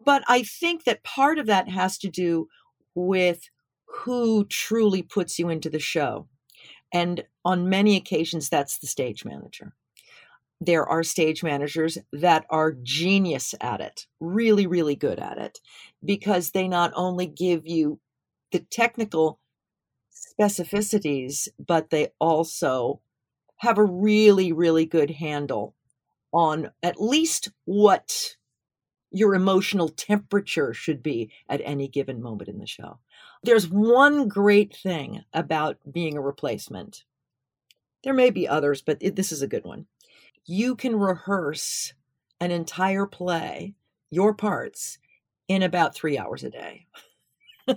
But 0.04 0.24
I 0.28 0.44
think 0.44 0.84
that 0.86 1.04
part 1.04 1.40
of 1.40 1.46
that 1.48 1.70
has 1.70 1.98
to 2.00 2.10
do 2.10 2.48
with 2.96 3.50
who 3.86 4.46
truly 4.46 5.02
puts 5.02 5.40
you 5.40 5.50
into 5.50 5.70
the 5.70 5.80
show. 5.80 6.28
And 6.94 7.24
on 7.46 7.70
many 7.70 7.96
occasions, 7.96 8.50
that's 8.50 8.78
the 8.78 8.88
stage 8.88 9.26
manager. 9.26 9.74
There 10.62 10.86
are 10.86 11.04
stage 11.04 11.42
managers 11.42 11.98
that 12.12 12.46
are 12.50 12.76
genius 12.84 13.56
at 13.62 13.80
it, 13.80 14.08
really, 14.20 14.68
really 14.68 14.96
good 14.96 15.20
at 15.20 15.38
it, 15.38 15.60
because 16.04 16.52
they 16.52 16.68
not 16.68 16.92
only 16.96 17.28
give 17.28 17.66
you 17.66 18.00
the 18.52 18.60
technical 18.60 19.40
specificities, 20.40 21.48
but 21.66 21.90
they 21.90 22.10
also 22.20 23.00
have 23.58 23.78
a 23.78 23.84
really, 23.84 24.52
really 24.52 24.86
good 24.86 25.12
handle 25.12 25.76
on 26.32 26.72
at 26.84 27.02
least 27.02 27.50
what 27.66 28.36
your 29.12 29.34
emotional 29.34 29.90
temperature 29.90 30.74
should 30.74 31.02
be 31.02 31.32
at 31.48 31.62
any 31.64 31.88
given 31.88 32.22
moment 32.22 32.50
in 32.50 32.60
the 32.60 32.68
show. 32.68 33.00
There's 33.44 33.68
one 33.68 34.28
great 34.28 34.76
thing 34.76 35.24
about 35.34 35.78
being 35.92 36.18
a 36.18 36.22
replacement. 36.22 37.04
There 38.04 38.14
may 38.14 38.30
be 38.30 38.48
others, 38.48 38.82
but 38.82 38.98
it, 39.02 39.16
this 39.16 39.32
is 39.32 39.42
a 39.42 39.48
good 39.48 39.66
one. 39.66 39.86
You 40.46 40.76
can 40.76 40.96
rehearse 40.96 41.94
an 42.40 42.52
entire 42.52 43.06
play, 43.06 43.76
your 44.10 44.34
parts, 44.34 44.98
in 45.48 45.64
about 45.64 45.96
three 45.96 46.18
hours 46.18 46.44
a 46.44 46.50
day. 46.50 46.88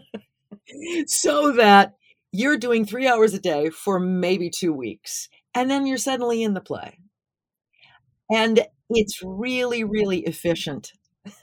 so 1.07 1.53
that 1.53 1.95
you're 2.31 2.57
doing 2.57 2.85
three 2.85 3.07
hours 3.07 3.35
a 3.35 3.41
day 3.41 3.71
for 3.71 3.99
maybe 3.99 4.51
two 4.51 4.73
weeks, 4.73 5.29
and 5.55 5.71
then 5.71 5.87
you're 5.87 5.99
suddenly 5.99 6.43
in 6.43 6.55
the 6.55 6.61
play. 6.61 6.99
And 8.31 8.67
it's 8.89 9.21
really, 9.23 9.85
really 9.85 10.21
efficient 10.21 10.93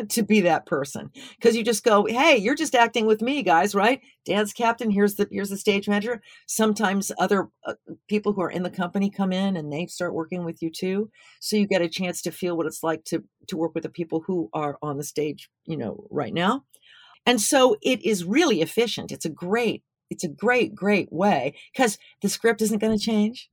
to 0.09 0.23
be 0.23 0.41
that 0.41 0.65
person 0.65 1.09
because 1.35 1.55
you 1.55 1.63
just 1.63 1.83
go 1.83 2.05
hey 2.05 2.35
you're 2.35 2.55
just 2.55 2.75
acting 2.75 3.05
with 3.05 3.21
me 3.21 3.41
guys 3.41 3.73
right 3.73 4.01
dance 4.25 4.51
captain 4.51 4.91
here's 4.91 5.15
the 5.15 5.27
here's 5.31 5.49
the 5.49 5.57
stage 5.57 5.87
manager 5.87 6.21
sometimes 6.47 7.11
other 7.17 7.47
uh, 7.65 7.73
people 8.07 8.33
who 8.33 8.41
are 8.41 8.51
in 8.51 8.63
the 8.63 8.69
company 8.69 9.09
come 9.09 9.31
in 9.31 9.55
and 9.55 9.71
they 9.71 9.85
start 9.85 10.13
working 10.13 10.43
with 10.43 10.61
you 10.61 10.69
too 10.69 11.09
so 11.39 11.55
you 11.55 11.65
get 11.65 11.81
a 11.81 11.87
chance 11.87 12.21
to 12.21 12.31
feel 12.31 12.57
what 12.57 12.65
it's 12.65 12.83
like 12.83 13.03
to 13.05 13.23
to 13.47 13.55
work 13.55 13.73
with 13.73 13.83
the 13.83 13.89
people 13.89 14.21
who 14.27 14.49
are 14.53 14.77
on 14.81 14.97
the 14.97 15.03
stage 15.03 15.49
you 15.65 15.77
know 15.77 16.05
right 16.09 16.33
now 16.33 16.63
and 17.25 17.39
so 17.39 17.77
it 17.81 18.03
is 18.03 18.25
really 18.25 18.61
efficient 18.61 19.11
it's 19.11 19.25
a 19.25 19.29
great 19.29 19.83
it's 20.09 20.23
a 20.23 20.29
great, 20.29 20.75
great 20.75 21.11
way 21.11 21.53
because 21.73 21.97
the 22.21 22.29
script 22.29 22.61
isn't 22.61 22.79
going 22.79 22.97
to 22.97 23.03
change. 23.03 23.49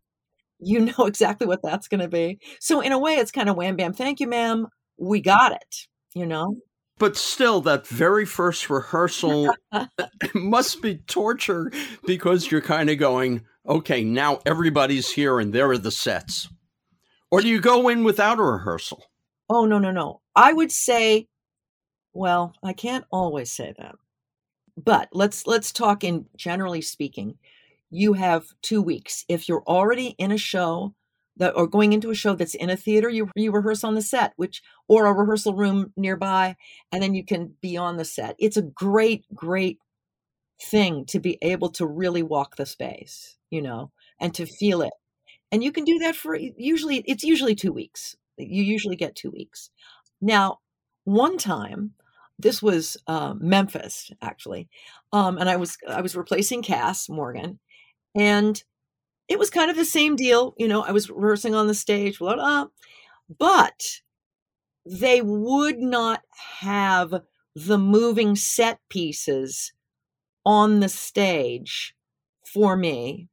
You 0.58 0.80
know 0.98 1.06
exactly 1.06 1.46
what 1.46 1.62
that's 1.62 1.88
going 1.88 2.00
to 2.00 2.08
be. 2.08 2.38
So, 2.60 2.80
in 2.80 2.92
a 2.92 2.98
way, 2.98 3.16
it's 3.16 3.32
kind 3.32 3.48
of 3.48 3.56
wham 3.56 3.76
bam, 3.76 3.92
thank 3.92 4.20
you, 4.20 4.28
ma'am. 4.28 4.68
We 4.98 5.20
got 5.20 5.52
it, 5.52 5.76
you 6.16 6.26
know? 6.26 6.56
But 6.98 7.16
still, 7.16 7.60
that 7.62 7.86
very 7.86 8.24
first 8.24 8.70
rehearsal 8.70 9.54
must 10.34 10.80
be 10.80 10.96
torture 10.96 11.70
because 12.06 12.50
you're 12.50 12.62
kind 12.62 12.88
of 12.88 12.98
going, 12.98 13.44
okay, 13.68 14.02
now 14.02 14.40
everybody's 14.46 15.10
here 15.10 15.38
and 15.38 15.52
there 15.52 15.70
are 15.70 15.78
the 15.78 15.90
sets. 15.90 16.48
Or 17.30 17.42
do 17.42 17.48
you 17.48 17.60
go 17.60 17.88
in 17.88 18.02
without 18.02 18.38
a 18.38 18.42
rehearsal? 18.42 19.04
Oh, 19.50 19.66
no, 19.66 19.78
no, 19.78 19.90
no. 19.90 20.22
I 20.34 20.52
would 20.52 20.72
say, 20.72 21.28
well, 22.14 22.54
I 22.62 22.72
can't 22.72 23.04
always 23.12 23.52
say 23.52 23.74
that 23.78 23.96
but 24.76 25.08
let's 25.12 25.46
let's 25.46 25.72
talk 25.72 26.04
in 26.04 26.26
generally 26.36 26.82
speaking 26.82 27.38
you 27.90 28.12
have 28.12 28.46
two 28.62 28.82
weeks 28.82 29.24
if 29.28 29.48
you're 29.48 29.62
already 29.66 30.14
in 30.18 30.32
a 30.32 30.38
show 30.38 30.94
that 31.36 31.54
or 31.56 31.66
going 31.66 31.92
into 31.92 32.10
a 32.10 32.14
show 32.14 32.34
that's 32.34 32.54
in 32.54 32.70
a 32.70 32.76
theater 32.76 33.08
you 33.08 33.30
you 33.34 33.52
rehearse 33.52 33.84
on 33.84 33.94
the 33.94 34.02
set 34.02 34.32
which 34.36 34.62
or 34.88 35.06
a 35.06 35.12
rehearsal 35.12 35.54
room 35.54 35.92
nearby 35.96 36.56
and 36.92 37.02
then 37.02 37.14
you 37.14 37.24
can 37.24 37.54
be 37.60 37.76
on 37.76 37.96
the 37.96 38.04
set. 38.04 38.36
It's 38.38 38.56
a 38.56 38.62
great 38.62 39.24
great 39.34 39.78
thing 40.60 41.04
to 41.06 41.20
be 41.20 41.38
able 41.42 41.70
to 41.70 41.86
really 41.86 42.22
walk 42.22 42.56
the 42.56 42.66
space 42.66 43.36
you 43.50 43.62
know 43.62 43.90
and 44.20 44.34
to 44.34 44.46
feel 44.46 44.82
it. 44.82 44.92
And 45.52 45.62
you 45.62 45.72
can 45.72 45.84
do 45.84 45.98
that 46.00 46.16
for 46.16 46.36
usually 46.36 46.98
it's 47.06 47.24
usually 47.24 47.54
2 47.54 47.72
weeks. 47.72 48.16
You 48.36 48.62
usually 48.62 48.96
get 48.96 49.16
2 49.16 49.30
weeks. 49.30 49.70
Now 50.20 50.58
one 51.04 51.38
time 51.38 51.92
this 52.38 52.62
was 52.62 52.96
uh, 53.06 53.34
Memphis 53.38 54.10
actually, 54.20 54.68
um, 55.12 55.38
and 55.38 55.48
I 55.48 55.56
was 55.56 55.78
I 55.88 56.02
was 56.02 56.16
replacing 56.16 56.62
Cass 56.62 57.08
Morgan, 57.08 57.58
and 58.14 58.62
it 59.28 59.38
was 59.38 59.50
kind 59.50 59.70
of 59.70 59.76
the 59.76 59.84
same 59.84 60.16
deal. 60.16 60.54
You 60.58 60.68
know, 60.68 60.82
I 60.82 60.92
was 60.92 61.10
rehearsing 61.10 61.54
on 61.54 61.66
the 61.66 61.74
stage, 61.74 62.18
blah, 62.18 62.34
blah, 62.34 62.66
but 63.38 64.00
they 64.84 65.20
would 65.20 65.78
not 65.78 66.22
have 66.60 67.22
the 67.54 67.78
moving 67.78 68.36
set 68.36 68.80
pieces 68.88 69.72
on 70.44 70.80
the 70.80 70.88
stage 70.88 71.94
for 72.44 72.76
me 72.76 73.28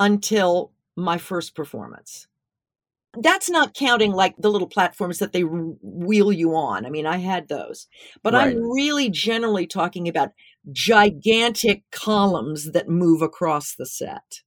until 0.00 0.72
my 0.96 1.18
first 1.18 1.54
performance 1.54 2.26
that's 3.18 3.48
not 3.48 3.74
counting 3.74 4.12
like 4.12 4.34
the 4.38 4.50
little 4.50 4.68
platforms 4.68 5.18
that 5.18 5.32
they 5.32 5.42
wheel 5.42 6.32
you 6.32 6.54
on. 6.54 6.84
I 6.84 6.90
mean, 6.90 7.06
I 7.06 7.18
had 7.18 7.48
those, 7.48 7.86
but 8.22 8.34
right. 8.34 8.48
I'm 8.48 8.70
really 8.70 9.10
generally 9.10 9.66
talking 9.66 10.08
about 10.08 10.32
gigantic 10.72 11.84
columns 11.90 12.72
that 12.72 12.88
move 12.88 13.22
across 13.22 13.74
the 13.74 13.86
set. 13.86 14.42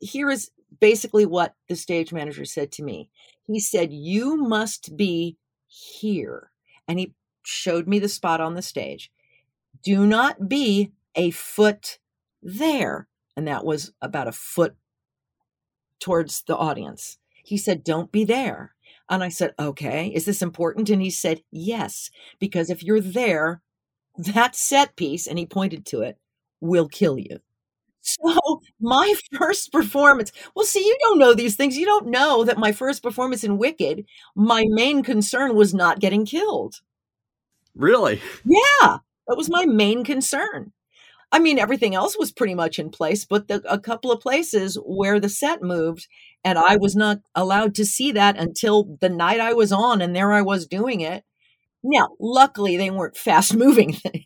Here 0.00 0.30
is 0.30 0.50
basically 0.80 1.26
what 1.26 1.54
the 1.68 1.76
stage 1.76 2.12
manager 2.12 2.44
said 2.44 2.72
to 2.72 2.82
me. 2.82 3.10
He 3.44 3.60
said, 3.60 3.92
You 3.92 4.36
must 4.36 4.96
be 4.96 5.36
here. 5.66 6.50
And 6.88 6.98
he 6.98 7.14
showed 7.42 7.86
me 7.86 7.98
the 7.98 8.08
spot 8.08 8.40
on 8.40 8.54
the 8.54 8.62
stage. 8.62 9.10
Do 9.82 10.06
not 10.06 10.48
be 10.48 10.92
a 11.14 11.30
foot 11.30 11.98
there. 12.42 13.08
And 13.36 13.46
that 13.46 13.64
was 13.64 13.92
about 14.00 14.28
a 14.28 14.32
foot 14.32 14.76
towards 16.00 16.42
the 16.42 16.56
audience. 16.56 17.18
He 17.44 17.56
said, 17.56 17.84
Don't 17.84 18.10
be 18.10 18.24
there. 18.24 18.74
And 19.08 19.22
I 19.22 19.28
said, 19.28 19.54
Okay, 19.58 20.08
is 20.08 20.24
this 20.24 20.42
important? 20.42 20.90
And 20.90 21.02
he 21.02 21.10
said, 21.10 21.42
Yes, 21.50 22.10
because 22.38 22.70
if 22.70 22.82
you're 22.82 23.00
there, 23.00 23.62
that 24.18 24.56
set 24.56 24.96
piece, 24.96 25.26
and 25.26 25.38
he 25.38 25.46
pointed 25.46 25.84
to 25.86 26.00
it, 26.00 26.18
will 26.60 26.88
kill 26.88 27.18
you. 27.18 27.40
So 28.06 28.60
my 28.80 29.14
first 29.38 29.72
performance, 29.72 30.32
well, 30.54 30.64
see, 30.64 30.84
you 30.84 30.96
don't 31.02 31.18
know 31.18 31.34
these 31.34 31.56
things. 31.56 31.76
You 31.76 31.86
don't 31.86 32.08
know 32.08 32.44
that 32.44 32.58
my 32.58 32.72
first 32.72 33.02
performance 33.02 33.44
in 33.44 33.58
Wicked, 33.58 34.04
my 34.34 34.64
main 34.68 35.02
concern 35.02 35.56
was 35.56 35.74
not 35.74 36.00
getting 36.00 36.24
killed. 36.24 36.76
Really? 37.74 38.20
Yeah, 38.44 38.98
that 39.26 39.36
was 39.36 39.50
my 39.50 39.66
main 39.66 40.04
concern. 40.04 40.72
I 41.32 41.40
mean, 41.40 41.58
everything 41.58 41.94
else 41.94 42.16
was 42.16 42.30
pretty 42.30 42.54
much 42.54 42.78
in 42.78 42.90
place, 42.90 43.24
but 43.24 43.48
the, 43.48 43.60
a 43.70 43.80
couple 43.80 44.12
of 44.12 44.20
places 44.20 44.78
where 44.84 45.18
the 45.18 45.28
set 45.28 45.60
moved, 45.60 46.06
and 46.44 46.56
I 46.56 46.76
was 46.76 46.94
not 46.94 47.18
allowed 47.34 47.74
to 47.74 47.84
see 47.84 48.12
that 48.12 48.38
until 48.38 48.96
the 49.00 49.08
night 49.08 49.40
I 49.40 49.52
was 49.52 49.72
on, 49.72 50.00
and 50.00 50.14
there 50.14 50.32
I 50.32 50.42
was 50.42 50.66
doing 50.68 51.00
it. 51.00 51.24
Now, 51.82 52.10
luckily, 52.20 52.76
they 52.76 52.90
weren't 52.90 53.16
fast 53.16 53.56
moving 53.56 53.92
things. 53.94 54.24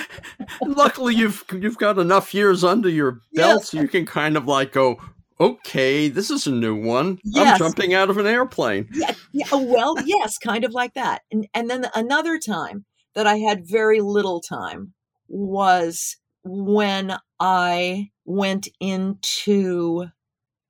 luckily, 0.66 1.14
you've 1.14 1.44
you've 1.52 1.78
got 1.78 1.98
enough 1.98 2.34
years 2.34 2.64
under 2.64 2.88
your 2.88 3.20
belt, 3.34 3.64
so 3.64 3.80
you 3.80 3.88
can 3.88 4.06
kind 4.06 4.36
of 4.36 4.46
like 4.46 4.72
go, 4.72 5.00
okay, 5.40 6.08
this 6.08 6.30
is 6.30 6.46
a 6.46 6.52
new 6.52 6.80
one. 6.80 7.18
Yes. 7.24 7.52
I'm 7.52 7.58
jumping 7.58 7.94
out 7.94 8.10
of 8.10 8.18
an 8.18 8.26
airplane. 8.26 8.88
Yeah, 8.92 9.14
yeah, 9.32 9.46
oh, 9.52 9.62
well, 9.62 9.96
yes, 10.04 10.38
kind 10.38 10.64
of 10.64 10.72
like 10.72 10.94
that. 10.94 11.22
And 11.30 11.46
and 11.54 11.68
then 11.68 11.86
another 11.94 12.38
time 12.38 12.84
that 13.14 13.26
I 13.26 13.36
had 13.36 13.66
very 13.66 14.00
little 14.00 14.40
time 14.40 14.94
was 15.28 16.16
when 16.44 17.16
I 17.40 18.10
went 18.24 18.68
into 18.80 20.06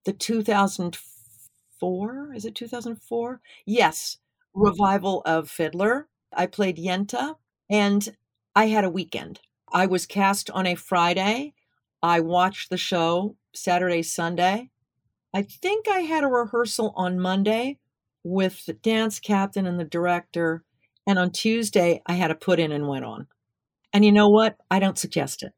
the 0.05 0.13
2004, 0.13 2.33
is 2.35 2.45
it 2.45 2.55
2004? 2.55 3.41
Yes, 3.67 4.19
revival 4.55 5.23
of 5.25 5.51
Fiddler. 5.51 6.09
I 6.35 6.47
played 6.47 6.79
Yenta 6.79 7.35
and 7.71 8.17
I 8.55 8.67
had 8.67 8.85
a 8.85 8.91
weekend. 8.91 9.41
I 9.73 9.87
was 9.87 10.07
cast 10.07 10.51
on 10.51 10.67
a 10.67 10.75
Friday. 10.75 11.55
I 12.03 12.21
watched 12.21 12.71
the 12.71 12.77
show 12.77 13.37
Saturday, 13.55 14.03
Sunday. 14.03 14.71
I 15.35 15.43
think 15.43 15.89
I 15.89 16.01
had 16.01 16.25
a 16.25 16.29
rehearsal 16.29 16.93
on 16.97 17.19
Monday 17.19 17.79
with 18.25 18.67
the 18.67 18.75
dance 18.75 19.19
captain 19.19 19.67
and 19.67 19.81
the 19.81 19.85
director. 19.85 20.65
And 21.07 21.19
on 21.19 21.31
Tuesday, 21.31 22.03
I 22.07 22.15
had 22.15 22.29
to 22.29 22.35
put 22.35 22.61
in 22.61 22.73
and 22.73 22.89
went 22.89 23.05
on. 23.05 23.27
And 23.93 24.05
you 24.05 24.13
know 24.13 24.29
what? 24.29 24.57
I 24.71 24.79
don't 24.79 24.99
suggest 24.99 25.43
it. 25.43 25.53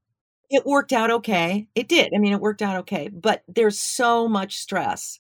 It 0.51 0.67
worked 0.67 0.93
out 0.93 1.11
okay. 1.11 1.67
It 1.75 1.89
did. 1.89 2.13
I 2.15 2.19
mean, 2.19 2.33
it 2.33 2.41
worked 2.41 2.63
out 2.63 2.77
okay. 2.79 3.09
But 3.09 3.43
there's 3.49 3.79
so 3.79 4.29
much 4.29 4.57
stress, 4.59 5.19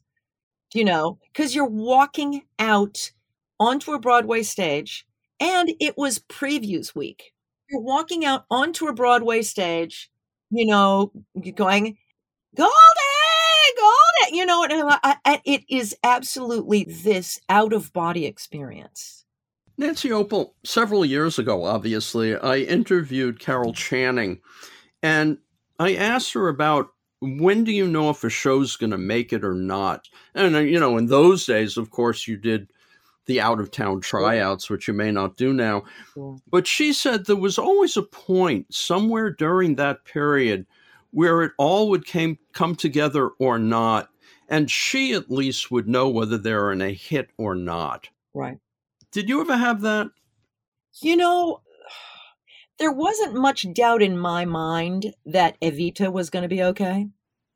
you 0.75 0.85
know, 0.85 1.19
because 1.33 1.55
you're 1.55 1.67
walking 1.67 2.43
out 2.59 3.13
onto 3.59 3.93
a 3.93 3.99
Broadway 4.01 4.43
stage 4.43 5.07
and 5.41 5.73
it 5.81 5.99
was 5.99 6.21
previews 6.21 6.95
week. 6.95 7.34
You're 7.75 7.83
walking 7.83 8.25
out 8.25 8.45
onto 8.53 8.87
a 8.87 8.93
Broadway 8.93 9.43
stage, 9.43 10.09
you 10.51 10.65
know, 10.65 11.11
going, 11.57 11.99
Golde, 12.57 12.71
Golde, 13.77 14.31
you 14.31 14.47
know, 14.47 14.65
and, 14.65 15.41
it 15.45 15.65
is 15.69 15.97
absolutely 16.05 16.85
this 16.85 17.41
out 17.49 17.73
of 17.73 17.93
body 17.93 18.27
experience. 18.27 19.25
Nancy 19.77 20.11
Opel, 20.11 20.53
several 20.65 21.05
years 21.05 21.41
ago, 21.41 21.65
obviously, 21.65 22.37
I 22.37 22.59
interviewed 22.59 23.41
Carol 23.41 23.73
Channing 23.73 24.39
and 25.03 25.39
I 25.81 25.97
asked 25.97 26.33
her 26.35 26.47
about 26.47 26.91
when 27.19 27.65
do 27.65 27.73
you 27.73 27.89
know 27.89 28.11
if 28.11 28.23
a 28.23 28.31
show's 28.31 28.77
going 28.77 28.93
to 28.93 28.99
make 28.99 29.33
it 29.33 29.43
or 29.43 29.55
not? 29.55 30.07
And, 30.33 30.55
uh, 30.55 30.61
you 30.61 30.79
know, 30.79 30.97
in 30.97 31.07
those 31.07 31.45
days, 31.45 31.77
of 31.77 31.91
course, 31.91 32.29
you 32.29 32.37
did 32.37 32.71
the 33.27 33.41
out 33.41 33.61
of 33.61 33.71
town 33.71 34.01
tryouts, 34.01 34.69
which 34.69 34.89
you 34.89 34.95
may 34.95 35.11
not 35.11 35.37
do 35.37 35.53
now. 35.53 35.85
But 36.51 36.67
she 36.67 36.93
said 36.93 37.27
there 37.27 37.37
was 37.37 37.59
always 37.59 37.97
a 37.97 38.03
point 38.03 38.73
somewhere 38.73 39.31
during 39.31 39.77
that 39.77 40.05
period 40.05 40.67
where 41.11 41.43
it 41.43 41.53
all 41.59 41.89
would 41.91 42.07
came, 42.07 42.39
come 42.53 42.75
together 42.75 43.31
or 43.39 43.59
not. 43.59 44.09
And 44.49 44.71
she 44.71 45.13
at 45.13 45.31
least 45.31 45.71
would 45.71 45.89
know 45.89 46.09
whether 46.09 46.37
they're 46.37 46.71
in 46.71 46.83
a 46.83 46.93
hit 46.93 47.31
or 47.39 47.55
not. 47.55 48.09
Right. 48.35 48.59
Did 49.11 49.29
you 49.29 49.41
ever 49.41 49.57
have 49.57 49.81
that? 49.83 50.11
You 51.01 51.17
know, 51.17 51.63
there 52.79 52.93
wasn't 52.93 53.35
much 53.35 53.65
doubt 53.73 54.03
in 54.03 54.19
my 54.19 54.45
mind 54.45 55.15
that 55.25 55.59
Evita 55.61 56.13
was 56.13 56.31
going 56.31 56.43
to 56.43 56.49
be 56.49 56.63
okay. 56.63 57.09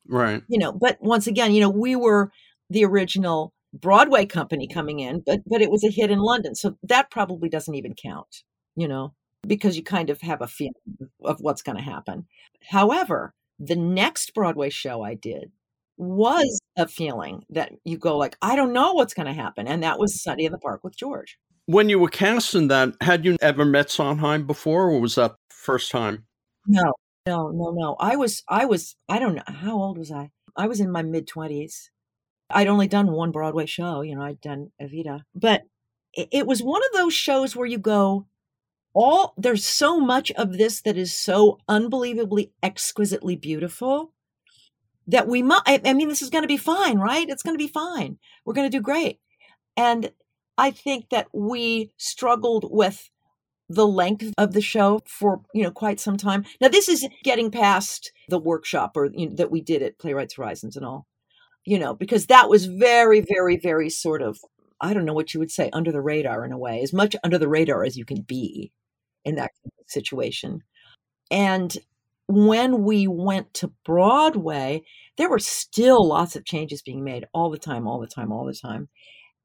Right. 0.07 0.43
You 0.49 0.59
know, 0.59 0.73
but 0.73 0.97
once 1.03 1.27
again, 1.27 1.53
you 1.53 1.61
know, 1.61 1.69
we 1.69 1.95
were 1.95 2.33
the 2.71 2.85
original 2.85 3.53
Broadway 3.73 4.27
company 4.27 4.67
coming 4.67 5.01
in, 5.01 5.23
but 5.25 5.41
but 5.47 5.61
it 5.61 5.71
was 5.71 5.85
a 5.85 5.91
hit 5.91 6.11
in 6.11 6.21
London. 6.21 6.55
So 6.55 6.77
that 6.83 7.11
probably 7.11 7.49
doesn't 7.49 7.75
even 7.75 7.95
count, 7.95 8.43
you 8.77 8.89
know, 8.89 9.15
because 9.47 9.77
you 9.77 9.83
kind 9.83 10.11
of 10.11 10.21
have 10.23 10.41
a 10.41 10.47
feeling 10.47 10.73
of 11.25 11.41
what's 11.41 11.63
going 11.63 11.77
to 11.77 11.83
happen. 11.83 12.27
However, 12.71 13.35
the 13.59 13.77
next 13.77 14.35
Broadway 14.35 14.71
show 14.71 15.03
I 15.03 15.15
did 15.15 15.51
was 15.97 16.61
a 16.77 16.87
feeling 16.87 17.45
that 17.51 17.73
you 17.85 17.99
go 17.99 18.17
like, 18.17 18.37
I 18.41 18.55
don't 18.57 18.73
know 18.73 18.93
what's 18.93 19.15
going 19.15 19.27
to 19.27 19.33
happen, 19.33 19.67
and 19.67 19.83
that 19.83 19.99
was 19.99 20.23
Sunday 20.23 20.45
in 20.45 20.53
the 20.53 20.59
Park 20.59 20.85
with 20.85 20.97
George. 20.97 21.39
When 21.67 21.91
you 21.91 21.99
were 21.99 22.09
casting 22.09 22.69
that, 22.69 22.95
had 23.03 23.25
you 23.27 23.37
ever 23.43 23.65
met 23.65 23.91
Sondheim 23.91 24.47
before, 24.47 24.85
or 24.85 25.01
was 25.01 25.17
that 25.17 25.35
first 25.51 25.91
time? 25.91 26.25
No, 26.67 26.95
no, 27.27 27.51
no, 27.51 27.73
no. 27.73 27.97
I 28.01 28.17
was, 28.17 28.43
I 28.49 28.65
was, 28.65 28.97
I 29.09 29.19
don't 29.19 29.35
know 29.35 29.43
how 29.47 29.77
old 29.77 29.99
was 29.99 30.11
I. 30.11 30.31
I 30.57 30.67
was 30.67 30.81
in 30.81 30.91
my 30.91 31.03
mid 31.03 31.27
twenties 31.27 31.91
I'd 32.51 32.69
only 32.69 32.89
done 32.89 33.13
one 33.13 33.31
Broadway 33.31 33.67
show, 33.67 34.01
you 34.03 34.15
know, 34.15 34.23
I'd 34.23 34.41
done 34.41 34.71
Evita, 34.81 35.23
but 35.35 35.63
it 36.15 36.47
was 36.47 36.63
one 36.63 36.83
of 36.85 36.93
those 36.93 37.15
shows 37.15 37.55
where 37.55 37.67
you 37.67 37.79
go, 37.79 38.27
all 38.95 39.35
there's 39.37 39.65
so 39.65 40.01
much 40.01 40.33
of 40.33 40.57
this 40.57 40.81
that 40.83 40.97
is 40.97 41.15
so 41.15 41.59
unbelievably 41.69 42.53
exquisitely 42.63 43.37
beautiful 43.37 44.13
that 45.07 45.29
we 45.29 45.43
might, 45.43 45.63
I, 45.67 45.93
mean 45.93 46.09
this 46.09 46.23
is 46.23 46.31
going 46.31 46.43
to 46.43 46.49
be 46.49 46.57
fine 46.57 46.99
right? 46.99 47.29
It's 47.29 47.43
going 47.43 47.55
to 47.55 47.65
be 47.65 47.71
fine. 47.71 48.19
We're 48.45 48.55
going 48.55 48.71
to 48.71 48.77
do 48.77 48.83
great. 48.83 49.21
And 49.77 50.11
i 50.59 50.73
think 50.73 51.11
that 51.11 51.29
we 51.33 51.93
struggled 51.97 52.69
with 52.69 53.11
the 53.69 53.87
length 53.87 54.33
of 54.37 54.53
the 54.53 54.61
show 54.61 55.01
for 55.07 55.43
you 55.55 55.63
know 55.63 55.71
quite 55.71 56.01
some 56.01 56.17
time. 56.17 56.45
Now 56.61 56.69
this 56.69 56.89
is 56.89 57.07
getting 57.23 57.51
past 57.51 58.13
the 58.29 58.39
workshop 58.39 58.97
or 58.97 59.11
you 59.15 59.29
know, 59.29 59.37
that 59.37 59.51
we 59.51 59.61
did 59.61 59.83
at 59.83 59.99
playwrights 59.99 60.35
horizons 60.35 60.77
and 60.77 60.85
all 60.85 61.07
you 61.69 61.79
know, 61.79 61.93
because 61.93 62.27
that 62.27 62.49
was 62.49 62.65
very, 62.65 63.21
very, 63.21 63.59
very 63.59 63.91
sort 63.91 64.23
of, 64.23 64.39
I 64.81 64.95
don't 64.95 65.05
know 65.05 65.13
what 65.13 65.35
you 65.35 65.41
would 65.41 65.51
say, 65.51 65.69
under 65.75 65.93
the 65.93 66.01
radar 66.01 66.43
in 66.47 66.53
a 66.53 66.59
way, 66.59 66.81
as 66.81 66.95
much 66.95 67.15
under 67.23 67.37
the 67.37 67.49
radar 67.49 67.85
as 67.85 67.95
you 67.95 68.07
can 68.07 68.23
be 68.23 68.73
in 69.23 69.35
that 69.35 69.51
situation. 69.87 70.63
And 71.31 71.77
when 72.27 72.85
we 72.85 73.07
went 73.07 73.53
to 73.55 73.73
Broadway, 73.85 74.83
there 75.19 75.29
were 75.29 75.39
still 75.39 76.09
lots 76.09 76.37
of 76.37 76.47
changes 76.47 76.81
being 76.81 77.05
made 77.05 77.27
all 77.35 77.51
the 77.51 77.59
time, 77.59 77.87
all 77.87 78.01
the 78.01 78.07
time, 78.07 78.33
all 78.33 78.47
the 78.47 78.55
time. 78.55 78.89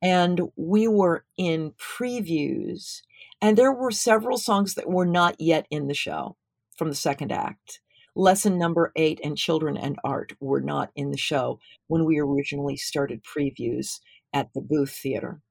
And 0.02 0.40
we 0.56 0.88
were 0.88 1.26
in 1.38 1.72
previews, 1.72 3.02
and 3.42 3.58
there 3.58 3.74
were 3.74 3.92
several 3.92 4.38
songs 4.38 4.76
that 4.76 4.90
were 4.90 5.06
not 5.06 5.36
yet 5.40 5.66
in 5.70 5.88
the 5.88 5.94
show 5.94 6.38
from 6.78 6.88
the 6.88 6.96
second 6.96 7.34
act 7.34 7.82
lesson 8.16 8.58
number 8.58 8.92
eight 8.96 9.20
and 9.24 9.38
children 9.38 9.78
and 9.78 9.98
art 10.04 10.34
were 10.40 10.62
not 10.62 10.92
in 10.96 11.12
the 11.12 11.18
show 11.18 11.60
when 11.88 12.06
we 12.06 12.20
originally 12.20 12.78
started 12.78 13.22
previews 13.24 14.00
at 14.34 14.54
the 14.54 14.62
booth 14.62 14.92
theater. 14.92 15.42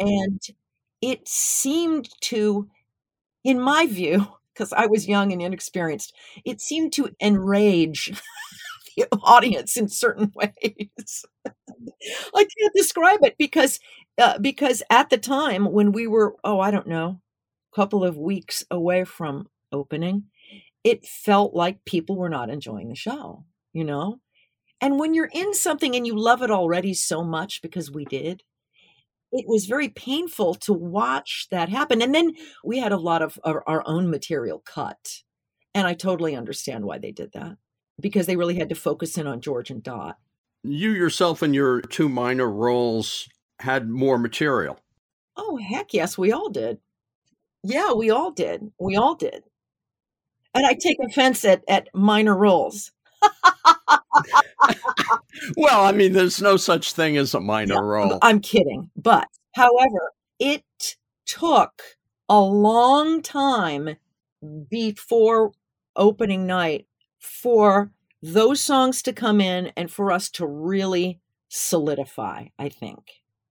And 0.00 0.40
it 1.02 1.28
seemed 1.28 2.08
to 2.22 2.68
in 3.44 3.60
my 3.60 3.86
view 3.86 4.26
because 4.54 4.72
i 4.72 4.86
was 4.86 5.08
young 5.08 5.32
and 5.32 5.42
inexperienced 5.42 6.14
it 6.44 6.60
seemed 6.60 6.92
to 6.92 7.10
enrage 7.22 8.12
the 8.96 9.06
audience 9.22 9.76
in 9.76 9.88
certain 9.88 10.32
ways. 10.36 11.24
I 12.34 12.44
can't 12.44 12.74
describe 12.74 13.20
it 13.22 13.36
because 13.38 13.80
uh, 14.18 14.38
because 14.38 14.82
at 14.90 15.10
the 15.10 15.18
time 15.18 15.66
when 15.66 15.92
we 15.92 16.06
were 16.06 16.36
oh 16.44 16.60
i 16.60 16.70
don't 16.70 16.86
know 16.86 17.20
a 17.72 17.76
couple 17.76 18.04
of 18.04 18.16
weeks 18.18 18.64
away 18.70 19.04
from 19.04 19.48
opening 19.72 20.24
it 20.84 21.06
felt 21.06 21.54
like 21.54 21.84
people 21.84 22.16
were 22.16 22.28
not 22.28 22.50
enjoying 22.50 22.88
the 22.88 22.94
show, 22.94 23.44
you 23.72 23.84
know? 23.84 24.18
And 24.80 24.98
when 24.98 25.14
you're 25.14 25.30
in 25.32 25.54
something 25.54 25.94
and 25.94 26.06
you 26.06 26.18
love 26.18 26.42
it 26.42 26.50
already 26.50 26.92
so 26.92 27.22
much, 27.22 27.62
because 27.62 27.90
we 27.90 28.04
did, 28.04 28.42
it 29.30 29.46
was 29.46 29.66
very 29.66 29.88
painful 29.88 30.56
to 30.56 30.72
watch 30.72 31.46
that 31.50 31.68
happen. 31.68 32.02
And 32.02 32.14
then 32.14 32.32
we 32.64 32.78
had 32.78 32.92
a 32.92 32.98
lot 32.98 33.22
of 33.22 33.38
our, 33.44 33.62
our 33.66 33.82
own 33.86 34.10
material 34.10 34.58
cut. 34.58 35.22
And 35.74 35.86
I 35.86 35.94
totally 35.94 36.34
understand 36.34 36.84
why 36.84 36.98
they 36.98 37.12
did 37.12 37.32
that 37.32 37.56
because 38.00 38.26
they 38.26 38.36
really 38.36 38.56
had 38.56 38.68
to 38.70 38.74
focus 38.74 39.16
in 39.16 39.26
on 39.26 39.40
George 39.40 39.70
and 39.70 39.82
Dot. 39.82 40.18
You 40.64 40.90
yourself 40.90 41.42
and 41.42 41.54
your 41.54 41.80
two 41.80 42.08
minor 42.08 42.50
roles 42.50 43.28
had 43.60 43.88
more 43.88 44.18
material. 44.18 44.78
Oh, 45.36 45.56
heck 45.56 45.94
yes, 45.94 46.18
we 46.18 46.32
all 46.32 46.50
did. 46.50 46.78
Yeah, 47.62 47.92
we 47.92 48.10
all 48.10 48.32
did. 48.32 48.70
We 48.78 48.96
all 48.96 49.14
did 49.14 49.44
And 50.54 50.66
I 50.66 50.74
take 50.74 50.98
offense 51.04 51.44
at, 51.44 51.62
at 51.68 51.88
minor 51.94 52.36
roles. 52.36 52.92
well, 55.56 55.84
I 55.84 55.92
mean, 55.92 56.12
there's 56.12 56.42
no 56.42 56.56
such 56.56 56.92
thing 56.92 57.16
as 57.16 57.34
a 57.34 57.40
minor 57.40 57.74
Yeah, 57.74 57.80
role. 57.80 58.18
I'm 58.22 58.40
kidding. 58.40 58.90
But 58.96 59.28
however, 59.54 60.12
it 60.38 60.64
took 61.26 61.82
a 62.28 62.40
long 62.40 63.22
time 63.22 63.96
before 64.70 65.52
opening 65.96 66.46
night 66.46 66.86
for 67.18 67.90
those 68.22 68.60
songs 68.60 69.02
to 69.02 69.12
come 69.12 69.40
in 69.40 69.72
and 69.76 69.90
for 69.90 70.12
us 70.12 70.30
to 70.30 70.46
really 70.46 71.20
solidify, 71.48 72.46
I 72.58 72.68
think. 72.68 72.98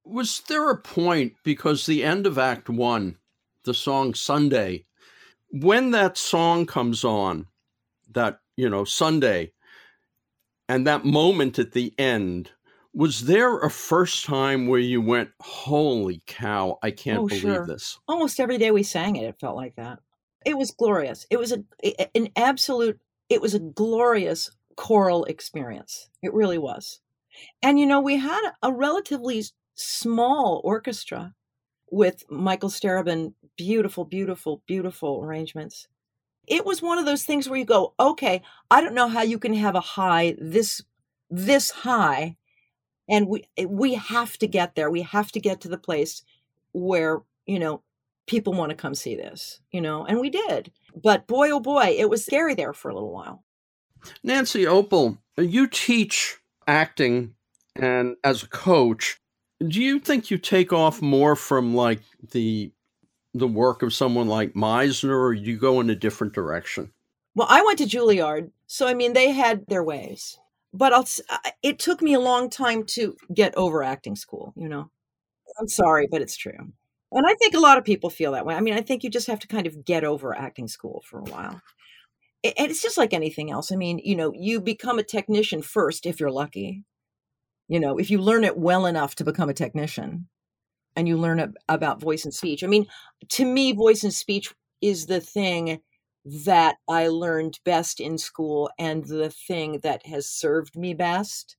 Was 0.03 0.41
there 0.47 0.69
a 0.69 0.77
point 0.77 1.33
because 1.43 1.85
the 1.85 2.03
end 2.03 2.25
of 2.25 2.37
Act 2.37 2.69
One, 2.69 3.17
the 3.63 3.73
song 3.73 4.13
Sunday, 4.13 4.85
when 5.51 5.91
that 5.91 6.17
song 6.17 6.65
comes 6.65 7.03
on, 7.03 7.47
that, 8.11 8.39
you 8.57 8.69
know, 8.69 8.83
Sunday, 8.83 9.51
and 10.67 10.87
that 10.87 11.05
moment 11.05 11.59
at 11.59 11.73
the 11.73 11.93
end, 11.97 12.51
was 12.93 13.25
there 13.25 13.59
a 13.59 13.69
first 13.69 14.25
time 14.25 14.67
where 14.67 14.79
you 14.79 15.01
went, 15.01 15.31
Holy 15.41 16.21
cow, 16.27 16.77
I 16.83 16.91
can't 16.91 17.23
Oh, 17.23 17.27
believe 17.27 17.41
sure. 17.41 17.65
this? 17.65 17.99
Almost 18.07 18.39
every 18.39 18.57
day 18.57 18.71
we 18.71 18.83
sang 18.83 19.15
it, 19.15 19.23
it 19.23 19.39
felt 19.39 19.55
like 19.55 19.75
that. 19.75 19.99
It 20.45 20.57
was 20.57 20.71
glorious. 20.71 21.25
It 21.29 21.37
was 21.37 21.51
a 21.51 21.63
an 22.17 22.29
absolute 22.35 22.99
it 23.29 23.41
was 23.41 23.53
a 23.53 23.59
glorious 23.59 24.51
choral 24.75 25.23
experience. 25.25 26.09
It 26.21 26.33
really 26.33 26.57
was. 26.57 26.99
And 27.61 27.79
you 27.79 27.85
know, 27.85 28.01
we 28.01 28.17
had 28.17 28.51
a 28.61 28.73
relatively 28.73 29.43
small 29.75 30.61
orchestra 30.63 31.33
with 31.91 32.23
Michael 32.31 32.69
Starobin, 32.69 33.33
beautiful, 33.57 34.05
beautiful, 34.05 34.63
beautiful 34.65 35.21
arrangements. 35.23 35.87
It 36.47 36.65
was 36.65 36.81
one 36.81 36.97
of 36.97 37.05
those 37.05 37.23
things 37.23 37.47
where 37.47 37.59
you 37.59 37.65
go, 37.65 37.93
okay, 37.99 38.41
I 38.71 38.81
don't 38.81 38.95
know 38.95 39.07
how 39.07 39.21
you 39.21 39.37
can 39.37 39.53
have 39.53 39.75
a 39.75 39.81
high 39.81 40.35
this 40.39 40.81
this 41.29 41.69
high, 41.69 42.37
and 43.07 43.27
we 43.27 43.45
eh, 43.57 43.65
we 43.65 43.93
have 43.93 44.37
to 44.39 44.47
get 44.47 44.75
there. 44.75 44.89
We 44.89 45.03
have 45.03 45.31
to 45.33 45.39
get 45.39 45.61
to 45.61 45.69
the 45.69 45.77
place 45.77 46.23
where 46.71 47.21
you 47.45 47.59
know 47.59 47.83
people 48.27 48.53
want 48.53 48.71
to 48.71 48.75
come 48.75 48.95
see 48.95 49.15
this, 49.15 49.59
you 49.71 49.81
know, 49.81 50.05
and 50.05 50.19
we 50.19 50.29
did. 50.29 50.71
But 50.95 51.27
boy, 51.27 51.51
oh 51.51 51.59
boy, 51.59 51.95
it 51.97 52.09
was 52.09 52.25
scary 52.25 52.55
there 52.55 52.73
for 52.73 52.89
a 52.89 52.93
little 52.93 53.13
while. 53.13 53.43
Nancy 54.23 54.63
Opel, 54.65 55.19
you 55.37 55.67
teach 55.67 56.37
acting 56.67 57.35
and 57.75 58.15
as 58.23 58.43
a 58.43 58.47
coach, 58.47 59.20
do 59.67 59.81
you 59.81 59.99
think 59.99 60.31
you 60.31 60.37
take 60.37 60.73
off 60.73 61.01
more 61.01 61.35
from 61.35 61.75
like 61.75 62.01
the 62.31 62.71
the 63.33 63.47
work 63.47 63.81
of 63.81 63.93
someone 63.93 64.27
like 64.27 64.53
Meisner 64.53 65.17
or 65.17 65.33
you 65.33 65.57
go 65.57 65.79
in 65.79 65.89
a 65.89 65.95
different 65.95 66.33
direction? 66.33 66.91
Well, 67.33 67.47
I 67.49 67.63
went 67.63 67.77
to 67.79 67.85
Juilliard, 67.85 68.51
so 68.67 68.87
I 68.87 68.93
mean, 68.93 69.13
they 69.13 69.31
had 69.31 69.65
their 69.67 69.83
ways. 69.83 70.37
But 70.73 70.93
I'll, 70.93 71.07
it 71.61 71.79
took 71.79 72.01
me 72.01 72.13
a 72.13 72.19
long 72.19 72.49
time 72.49 72.85
to 72.87 73.15
get 73.33 73.55
over 73.57 73.83
acting 73.83 74.15
school, 74.15 74.53
you 74.55 74.69
know. 74.69 74.89
I'm 75.59 75.67
sorry, 75.67 76.07
but 76.09 76.21
it's 76.21 76.37
true. 76.37 76.71
And 77.11 77.25
I 77.27 77.33
think 77.35 77.53
a 77.53 77.59
lot 77.59 77.77
of 77.77 77.83
people 77.83 78.09
feel 78.09 78.31
that 78.31 78.45
way. 78.45 78.55
I 78.55 78.61
mean, 78.61 78.73
I 78.73 78.81
think 78.81 79.03
you 79.03 79.09
just 79.09 79.27
have 79.27 79.39
to 79.39 79.47
kind 79.47 79.67
of 79.67 79.83
get 79.83 80.05
over 80.05 80.33
acting 80.33 80.69
school 80.69 81.03
for 81.05 81.19
a 81.19 81.23
while. 81.23 81.61
And 82.43 82.71
it's 82.71 82.81
just 82.81 82.97
like 82.97 83.13
anything 83.13 83.51
else. 83.51 83.71
I 83.71 83.75
mean, 83.75 83.99
you 84.01 84.15
know, 84.15 84.33
you 84.33 84.61
become 84.61 84.97
a 84.97 85.03
technician 85.03 85.61
first 85.61 86.05
if 86.05 86.19
you're 86.19 86.31
lucky. 86.31 86.85
You 87.71 87.79
know, 87.79 87.97
if 87.97 88.11
you 88.11 88.17
learn 88.17 88.43
it 88.43 88.57
well 88.57 88.85
enough 88.85 89.15
to 89.15 89.23
become 89.23 89.47
a 89.47 89.53
technician 89.53 90.27
and 90.97 91.07
you 91.07 91.15
learn 91.15 91.39
ab- 91.39 91.55
about 91.69 92.01
voice 92.01 92.25
and 92.25 92.33
speech. 92.33 92.65
I 92.65 92.67
mean, 92.67 92.85
to 93.29 93.45
me, 93.45 93.71
voice 93.71 94.03
and 94.03 94.13
speech 94.13 94.53
is 94.81 95.05
the 95.05 95.21
thing 95.21 95.79
that 96.25 96.75
I 96.89 97.07
learned 97.07 97.61
best 97.63 98.01
in 98.01 98.17
school 98.17 98.69
and 98.77 99.05
the 99.05 99.29
thing 99.29 99.79
that 99.83 100.05
has 100.05 100.27
served 100.27 100.75
me 100.75 100.93
best. 100.93 101.55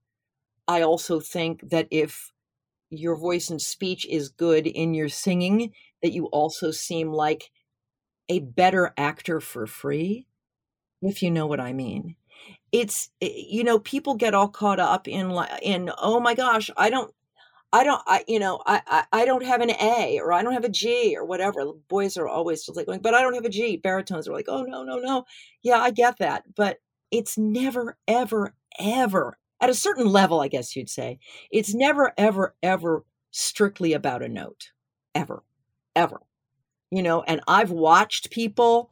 I 0.68 0.82
also 0.82 1.18
think 1.18 1.70
that 1.70 1.88
if 1.90 2.30
your 2.90 3.16
voice 3.16 3.48
and 3.48 3.62
speech 3.62 4.04
is 4.04 4.28
good 4.28 4.66
in 4.66 4.92
your 4.92 5.08
singing, 5.08 5.72
that 6.02 6.12
you 6.12 6.26
also 6.26 6.72
seem 6.72 7.10
like 7.10 7.50
a 8.28 8.40
better 8.40 8.92
actor 8.98 9.40
for 9.40 9.66
free, 9.66 10.26
if 11.00 11.22
you 11.22 11.30
know 11.30 11.46
what 11.46 11.58
I 11.58 11.72
mean. 11.72 12.16
It's 12.72 13.10
eh, 13.20 13.28
you 13.34 13.64
know 13.64 13.78
people 13.78 14.14
get 14.14 14.34
all 14.34 14.48
caught 14.48 14.80
up 14.80 15.08
in 15.08 15.30
in 15.62 15.90
oh 15.98 16.20
my 16.20 16.34
gosh 16.34 16.70
I 16.76 16.90
don't 16.90 17.12
I 17.72 17.84
don't 17.84 18.02
I 18.06 18.24
you 18.28 18.38
know 18.38 18.62
I, 18.66 18.82
I 18.86 19.04
I 19.22 19.24
don't 19.24 19.44
have 19.44 19.60
an 19.62 19.70
A 19.70 20.18
or 20.20 20.32
I 20.32 20.42
don't 20.42 20.52
have 20.54 20.64
a 20.64 20.68
G 20.68 21.16
or 21.18 21.24
whatever. 21.24 21.64
Boys 21.88 22.16
are 22.16 22.28
always 22.28 22.64
just 22.64 22.76
like 22.76 22.86
going, 22.86 23.00
but 23.00 23.14
I 23.14 23.22
don't 23.22 23.34
have 23.34 23.44
a 23.44 23.48
G. 23.50 23.76
Baritones 23.78 24.28
are 24.28 24.32
like, 24.32 24.46
oh 24.48 24.62
no 24.64 24.84
no 24.84 24.98
no, 24.98 25.24
yeah 25.62 25.78
I 25.78 25.90
get 25.90 26.18
that, 26.18 26.44
but 26.56 26.78
it's 27.10 27.38
never 27.38 27.98
ever 28.08 28.54
ever 28.78 29.38
at 29.60 29.70
a 29.70 29.74
certain 29.74 30.06
level, 30.06 30.40
I 30.40 30.48
guess 30.48 30.74
you'd 30.76 30.90
say, 30.90 31.18
it's 31.50 31.74
never 31.74 32.12
ever 32.18 32.54
ever 32.62 33.04
strictly 33.30 33.92
about 33.94 34.22
a 34.22 34.28
note, 34.28 34.72
ever, 35.14 35.42
ever, 35.96 36.20
you 36.92 37.02
know. 37.02 37.22
And 37.24 37.42
I've 37.48 37.72
watched 37.72 38.30
people 38.30 38.91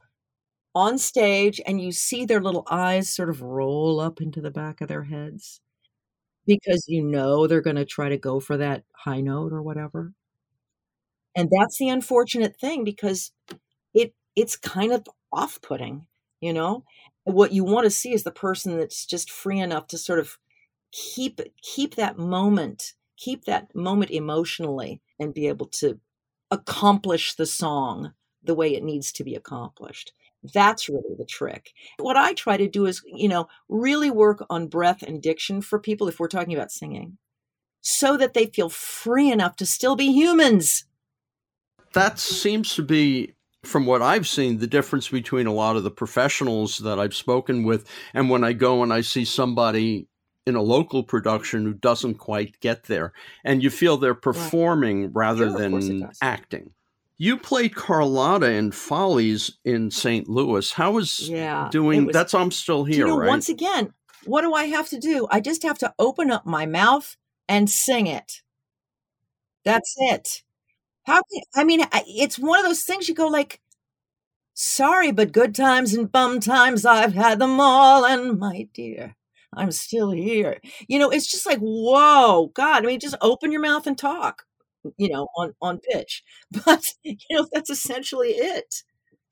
on 0.74 0.98
stage, 0.98 1.60
and 1.66 1.80
you 1.80 1.92
see 1.92 2.24
their 2.24 2.40
little 2.42 2.66
eyes 2.70 3.10
sort 3.10 3.30
of 3.30 3.42
roll 3.42 4.00
up 4.00 4.20
into 4.20 4.40
the 4.40 4.50
back 4.52 4.80
of 4.80 4.88
their 4.88 5.04
heads 5.04 5.60
because 6.46 6.84
you 6.88 7.02
know 7.04 7.46
they're 7.46 7.60
going 7.62 7.76
to 7.76 7.84
try 7.86 8.08
to 8.10 8.18
go 8.18 8.40
for 8.40 8.56
that 8.58 8.84
high 8.96 9.20
note 9.22 9.52
or 9.52 9.62
whatever. 9.62 10.12
And 11.36 11.48
that's 11.50 11.78
the 11.78 11.88
unfortunate 11.88 12.58
thing 12.58 12.84
because 12.84 13.32
it 13.94 14.14
it's 14.36 14.56
kind 14.56 14.92
of 14.92 15.06
off-putting, 15.32 16.06
you 16.40 16.52
know? 16.52 16.84
What 17.24 17.52
you 17.52 17.64
want 17.64 17.84
to 17.84 17.90
see 17.90 18.12
is 18.14 18.24
the 18.24 18.30
person 18.32 18.78
that's 18.78 19.06
just 19.06 19.30
free 19.30 19.60
enough 19.60 19.86
to 19.88 19.98
sort 19.98 20.18
of 20.20 20.38
keep 20.92 21.40
keep 21.62 21.96
that 21.96 22.18
moment, 22.18 22.94
keep 23.18 23.44
that 23.46 23.74
moment 23.74 24.10
emotionally 24.12 25.02
and 25.20 25.34
be 25.34 25.48
able 25.48 25.66
to 25.68 26.00
accomplish 26.50 27.34
the 27.36 27.46
song 27.46 28.14
the 28.44 28.54
way 28.54 28.74
it 28.74 28.84
needs 28.84 29.12
to 29.12 29.24
be 29.24 29.34
accomplished. 29.36 30.12
That's 30.42 30.88
really 30.88 31.14
the 31.18 31.24
trick. 31.24 31.72
What 31.98 32.16
I 32.16 32.32
try 32.32 32.56
to 32.56 32.68
do 32.68 32.86
is, 32.86 33.02
you 33.04 33.28
know, 33.28 33.48
really 33.68 34.10
work 34.10 34.44
on 34.48 34.68
breath 34.68 35.02
and 35.02 35.22
diction 35.22 35.60
for 35.60 35.78
people 35.78 36.08
if 36.08 36.18
we're 36.18 36.28
talking 36.28 36.54
about 36.54 36.72
singing 36.72 37.18
so 37.80 38.16
that 38.16 38.34
they 38.34 38.46
feel 38.46 38.68
free 38.68 39.30
enough 39.30 39.56
to 39.56 39.66
still 39.66 39.96
be 39.96 40.12
humans. 40.12 40.84
That 41.92 42.18
seems 42.18 42.74
to 42.76 42.82
be 42.82 43.34
from 43.62 43.84
what 43.84 44.02
I've 44.02 44.28
seen 44.28 44.58
the 44.58 44.66
difference 44.66 45.08
between 45.08 45.46
a 45.46 45.52
lot 45.52 45.76
of 45.76 45.84
the 45.84 45.90
professionals 45.90 46.78
that 46.78 46.98
I've 46.98 47.14
spoken 47.14 47.64
with 47.64 47.86
and 48.14 48.30
when 48.30 48.42
I 48.44 48.52
go 48.52 48.82
and 48.82 48.92
I 48.92 49.02
see 49.02 49.24
somebody 49.24 50.06
in 50.46 50.54
a 50.54 50.62
local 50.62 51.02
production 51.02 51.64
who 51.64 51.74
doesn't 51.74 52.14
quite 52.14 52.58
get 52.60 52.84
there 52.84 53.12
and 53.44 53.62
you 53.62 53.68
feel 53.68 53.96
they're 53.96 54.14
performing 54.14 55.12
rather 55.12 55.50
Sure, 55.50 55.64
of 55.64 55.70
course 55.70 55.84
it 55.84 55.88
than 55.88 56.10
acting. 56.22 56.70
You 57.22 57.36
played 57.36 57.74
Carlotta 57.74 58.50
in 58.50 58.72
Follies 58.72 59.58
in 59.62 59.90
St. 59.90 60.26
Louis. 60.26 60.72
How 60.72 60.92
was 60.92 61.28
Yeah. 61.28 61.68
doing 61.70 62.06
was- 62.06 62.14
that's 62.14 62.32
I'm 62.32 62.50
still 62.50 62.84
here, 62.84 63.00
you 63.06 63.12
know, 63.12 63.18
right? 63.18 63.28
once 63.28 63.50
again, 63.50 63.92
what 64.24 64.40
do 64.40 64.54
I 64.54 64.64
have 64.68 64.88
to 64.88 64.98
do? 64.98 65.28
I 65.30 65.40
just 65.40 65.62
have 65.62 65.76
to 65.80 65.92
open 65.98 66.30
up 66.30 66.46
my 66.46 66.64
mouth 66.64 67.18
and 67.46 67.68
sing 67.68 68.06
it. 68.06 68.40
That's 69.66 69.94
it. 69.98 70.42
How 71.06 71.20
can, 71.30 71.42
I 71.54 71.62
mean, 71.64 71.84
it's 71.92 72.38
one 72.38 72.58
of 72.58 72.64
those 72.64 72.84
things 72.84 73.06
you 73.06 73.14
go 73.14 73.26
like, 73.28 73.60
sorry, 74.54 75.12
but 75.12 75.30
good 75.30 75.54
times 75.54 75.92
and 75.92 76.10
bum 76.10 76.40
times, 76.40 76.86
I've 76.86 77.12
had 77.12 77.38
them 77.38 77.60
all. 77.60 78.06
And 78.06 78.38
my 78.38 78.66
dear, 78.72 79.14
I'm 79.54 79.72
still 79.72 80.10
here. 80.10 80.58
You 80.88 80.98
know, 80.98 81.10
it's 81.10 81.30
just 81.30 81.44
like, 81.44 81.58
whoa, 81.58 82.50
God, 82.54 82.82
I 82.82 82.86
mean, 82.86 82.98
just 82.98 83.16
open 83.20 83.52
your 83.52 83.60
mouth 83.60 83.86
and 83.86 83.98
talk, 83.98 84.46
you 84.96 85.08
know, 85.08 85.28
on, 85.36 85.54
on 85.60 85.78
pitch. 85.78 86.22
But, 86.64 86.84
you 87.02 87.16
know, 87.30 87.46
that's 87.52 87.70
essentially 87.70 88.30
it. 88.30 88.82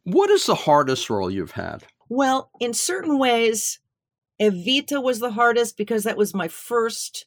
what 0.05 0.31
is 0.31 0.47
the 0.47 0.55
hardest 0.55 1.11
role 1.11 1.31
you've 1.31 1.53
had? 1.53 1.85
Well, 2.09 2.51
in 2.61 2.73
certain 2.73 3.19
ways, 3.19 3.81
Evita 4.41 5.03
was 5.03 5.21
the 5.21 5.33
hardest 5.33 5.77
because 5.77 6.05
that 6.05 6.17
was 6.17 6.35
my 6.35 6.49
first 6.49 7.27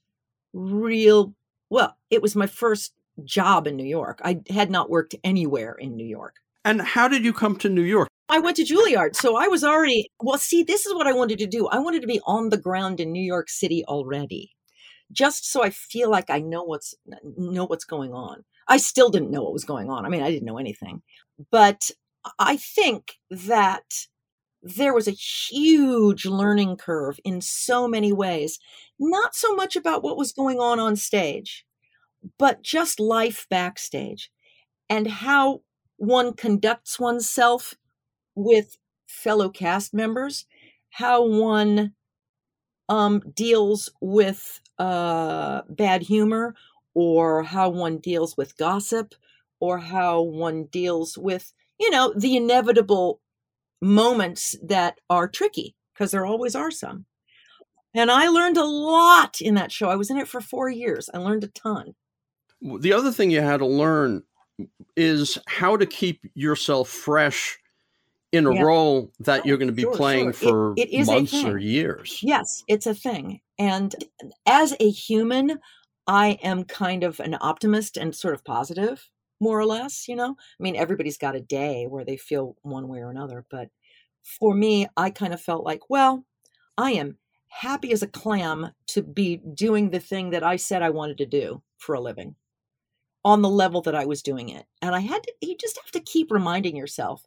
real, 0.54 1.36
well, 1.70 1.98
it 2.10 2.22
was 2.22 2.36
my 2.36 2.48
first 2.48 2.94
job 3.24 3.68
in 3.68 3.76
New 3.76 3.86
York. 3.86 4.20
I 4.24 4.42
had 4.50 4.72
not 4.72 4.90
worked 4.90 5.16
anywhere 5.24 5.74
in 5.74 5.96
New 5.96 6.06
York. 6.06 6.36
And 6.64 6.82
how 6.82 7.08
did 7.08 7.26
you 7.26 7.34
come 7.34 7.56
to 7.58 7.70
New 7.70 7.82
York? 7.82 8.08
I 8.30 8.40
went 8.40 8.56
to 8.58 8.64
Juilliard, 8.64 9.16
so 9.16 9.36
I 9.36 9.48
was 9.48 9.64
already, 9.64 10.10
well, 10.22 10.38
see, 10.38 10.64
this 10.64 10.86
is 10.86 10.94
what 10.94 11.06
I 11.06 11.12
wanted 11.12 11.40
to 11.40 11.48
do. 11.48 11.68
I 11.68 11.80
wanted 11.80 12.02
to 12.02 12.08
be 12.08 12.22
on 12.26 12.50
the 12.50 12.58
ground 12.58 13.00
in 13.02 13.12
New 13.12 13.24
York 13.24 13.50
City 13.50 13.84
already. 13.86 14.54
Just 15.12 15.52
so 15.52 15.64
I 15.64 15.70
feel 15.70 16.10
like 16.10 16.30
I 16.30 16.40
know 16.40 16.64
what's 16.64 16.96
know 17.38 17.66
what's 17.66 17.86
going 17.86 18.14
on. 18.14 18.44
I 18.68 18.78
still 18.78 19.10
didn't 19.10 19.32
know 19.32 19.44
what 19.44 19.54
was 19.54 19.66
going 19.66 19.90
on. 19.90 20.06
I 20.06 20.10
mean, 20.10 20.24
I 20.24 20.32
didn't 20.32 20.46
know 20.46 20.58
anything. 20.58 21.02
But 21.52 21.92
I 22.40 22.58
think 22.58 23.14
that 23.30 24.06
there 24.62 24.94
was 24.94 25.08
a 25.08 25.12
huge 25.12 26.26
learning 26.26 26.78
curve 26.78 27.20
in 27.24 27.42
so 27.42 27.88
many 27.88 28.14
ways, 28.14 28.60
not 29.00 29.36
so 29.36 29.56
much 29.56 29.76
about 29.76 30.04
what 30.04 30.18
was 30.18 30.32
going 30.32 30.60
on 30.60 30.80
on 30.80 30.96
stage, 30.96 31.66
but 32.38 32.62
just 32.62 33.00
life 33.00 33.48
backstage 33.50 34.32
and 34.90 35.08
how 35.08 35.62
one 35.98 36.34
conducts 36.34 37.00
oneself 37.00 37.74
with 38.36 38.78
fellow 39.08 39.50
cast 39.50 39.94
members, 39.94 40.46
how 40.92 41.26
one 41.26 41.94
um, 42.90 43.22
deals 43.34 43.90
with 44.02 44.62
uh, 44.82 45.62
bad 45.70 46.02
humor, 46.02 46.56
or 46.96 47.44
how 47.44 47.70
one 47.70 48.00
deals 48.00 48.36
with 48.36 48.58
gossip, 48.58 49.14
or 49.60 49.78
how 49.78 50.22
one 50.22 50.66
deals 50.66 51.18
with, 51.18 51.54
you 51.80 51.92
know, 51.92 52.14
the 52.18 52.36
inevitable 52.36 53.22
moments 53.80 54.56
that 54.64 55.00
are 55.08 55.28
tricky, 55.28 55.76
because 55.94 56.10
there 56.10 56.26
always 56.26 56.56
are 56.56 56.72
some. 56.72 57.06
And 57.94 58.10
I 58.10 58.28
learned 58.30 58.58
a 58.58 58.66
lot 58.66 59.40
in 59.40 59.54
that 59.56 59.72
show. 59.72 59.90
I 59.90 59.96
was 59.96 60.10
in 60.10 60.18
it 60.18 60.28
for 60.28 60.42
four 60.42 60.70
years. 60.70 61.10
I 61.14 61.20
learned 61.20 61.44
a 61.44 61.48
ton. 61.48 61.94
The 62.80 62.94
other 62.94 63.12
thing 63.12 63.30
you 63.30 63.42
had 63.42 63.58
to 63.58 63.68
learn 63.68 64.24
is 64.96 65.38
how 65.48 65.78
to 65.78 65.86
keep 65.86 66.22
yourself 66.34 66.90
fresh 66.90 67.60
in 68.32 68.48
a 68.48 68.54
yeah. 68.54 68.62
role 68.62 69.12
that 69.20 69.46
you're 69.46 69.56
oh, 69.56 69.60
going 69.60 69.68
to 69.68 69.74
be 69.74 69.82
sure, 69.84 69.96
playing 69.96 70.32
sure. 70.32 70.74
for 70.74 70.74
it, 70.78 70.90
it 70.92 71.06
months 71.06 71.44
or 71.44 71.58
years. 71.58 72.20
Yes, 72.22 72.64
it's 72.68 72.88
a 72.88 72.96
thing. 72.96 73.42
And 73.60 73.94
as 74.46 74.74
a 74.80 74.90
human, 74.90 75.60
I 76.08 76.40
am 76.44 76.64
kind 76.64 77.04
of 77.04 77.20
an 77.20 77.38
optimist 77.42 77.98
and 77.98 78.16
sort 78.16 78.34
of 78.34 78.44
positive, 78.44 79.10
more 79.40 79.60
or 79.60 79.66
less, 79.66 80.08
you 80.08 80.16
know? 80.16 80.32
I 80.32 80.64
mean, 80.64 80.76
everybody's 80.76 81.18
got 81.18 81.36
a 81.36 81.42
day 81.42 81.86
where 81.88 82.06
they 82.06 82.18
feel 82.18 82.56
one 82.62 82.88
way 82.88 83.00
or 83.00 83.10
another. 83.10 83.46
But 83.50 83.70
for 84.24 84.54
me, 84.54 84.88
I 84.98 85.10
kind 85.10 85.34
of 85.34 85.42
felt 85.42 85.66
like, 85.66 85.90
well, 85.90 86.26
I 86.78 86.92
am 86.92 87.18
happy 87.50 87.92
as 87.92 88.02
a 88.02 88.08
clam 88.08 88.72
to 88.88 89.04
be 89.04 89.42
doing 89.54 89.90
the 89.90 90.00
thing 90.00 90.30
that 90.30 90.44
I 90.44 90.56
said 90.56 90.82
I 90.82 90.90
wanted 90.90 91.18
to 91.18 91.26
do 91.26 91.62
for 91.78 91.96
a 91.96 92.00
living 92.00 92.36
on 93.24 93.42
the 93.42 93.50
level 93.50 93.82
that 93.82 93.96
I 93.96 94.06
was 94.06 94.24
doing 94.24 94.50
it. 94.50 94.66
And 94.82 94.96
I 94.96 95.00
had 95.00 95.22
to, 95.24 95.34
you 95.42 95.56
just 95.58 95.78
have 95.78 95.92
to 95.92 96.00
keep 96.00 96.32
reminding 96.32 96.76
yourself, 96.76 97.26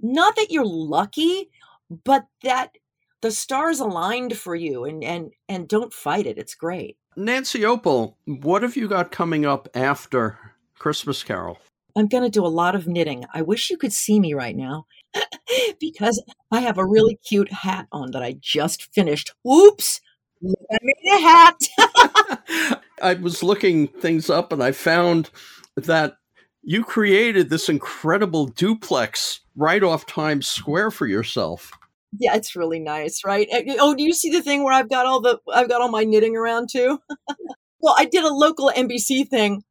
not 0.00 0.36
that 0.36 0.50
you're 0.50 0.64
lucky, 0.64 1.50
but 2.04 2.26
that 2.42 2.76
the 3.20 3.30
stars 3.30 3.80
aligned 3.80 4.36
for 4.36 4.54
you 4.54 4.84
and 4.84 5.04
and 5.04 5.32
and 5.48 5.68
don't 5.68 5.92
fight 5.92 6.26
it. 6.26 6.38
It's 6.38 6.54
great. 6.54 6.96
Nancy 7.16 7.60
Opel, 7.60 8.14
what 8.24 8.62
have 8.62 8.76
you 8.76 8.88
got 8.88 9.10
coming 9.10 9.44
up 9.44 9.68
after 9.74 10.38
Christmas 10.78 11.22
Carol? 11.22 11.58
I'm 11.96 12.06
going 12.06 12.22
to 12.22 12.30
do 12.30 12.46
a 12.46 12.48
lot 12.48 12.76
of 12.76 12.86
knitting. 12.86 13.24
I 13.34 13.42
wish 13.42 13.68
you 13.68 13.76
could 13.76 13.92
see 13.92 14.20
me 14.20 14.32
right 14.32 14.56
now 14.56 14.86
because 15.80 16.22
I 16.52 16.60
have 16.60 16.78
a 16.78 16.86
really 16.86 17.16
cute 17.16 17.52
hat 17.52 17.88
on 17.90 18.12
that 18.12 18.22
I 18.22 18.36
just 18.40 18.94
finished. 18.94 19.34
Oops, 19.46 20.00
I 20.42 20.78
made 20.82 21.12
a 21.12 21.20
hat. 21.20 22.80
I 23.02 23.14
was 23.14 23.42
looking 23.42 23.88
things 23.88 24.30
up 24.30 24.52
and 24.52 24.62
I 24.62 24.72
found 24.72 25.30
that 25.76 26.16
you 26.62 26.84
created 26.84 27.50
this 27.50 27.68
incredible 27.68 28.46
duplex 28.46 29.40
right 29.56 29.82
off 29.82 30.06
Times 30.06 30.48
Square 30.48 30.92
for 30.92 31.06
yourself. 31.06 31.72
Yeah, 32.18 32.34
it's 32.34 32.56
really 32.56 32.80
nice, 32.80 33.22
right? 33.24 33.48
Oh, 33.78 33.94
do 33.94 34.02
you 34.02 34.12
see 34.12 34.30
the 34.30 34.42
thing 34.42 34.64
where 34.64 34.72
I've 34.72 34.90
got 34.90 35.06
all 35.06 35.20
the 35.20 35.38
I've 35.52 35.68
got 35.68 35.80
all 35.80 35.90
my 35.90 36.04
knitting 36.04 36.36
around 36.36 36.68
too? 36.70 37.00
well, 37.80 37.94
I 37.96 38.04
did 38.04 38.24
a 38.24 38.34
local 38.34 38.72
NBC 38.76 39.28
thing 39.28 39.62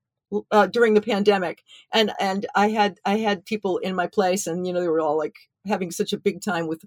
uh, 0.51 0.67
during 0.67 0.93
the 0.93 1.01
pandemic, 1.01 1.63
and 1.93 2.11
and 2.19 2.45
I 2.55 2.69
had 2.69 2.97
I 3.05 3.17
had 3.17 3.45
people 3.45 3.77
in 3.77 3.95
my 3.95 4.07
place, 4.07 4.47
and 4.47 4.65
you 4.65 4.71
know 4.71 4.79
they 4.79 4.87
were 4.87 5.01
all 5.01 5.17
like 5.17 5.35
having 5.67 5.91
such 5.91 6.13
a 6.13 6.17
big 6.17 6.41
time 6.41 6.67
with 6.67 6.83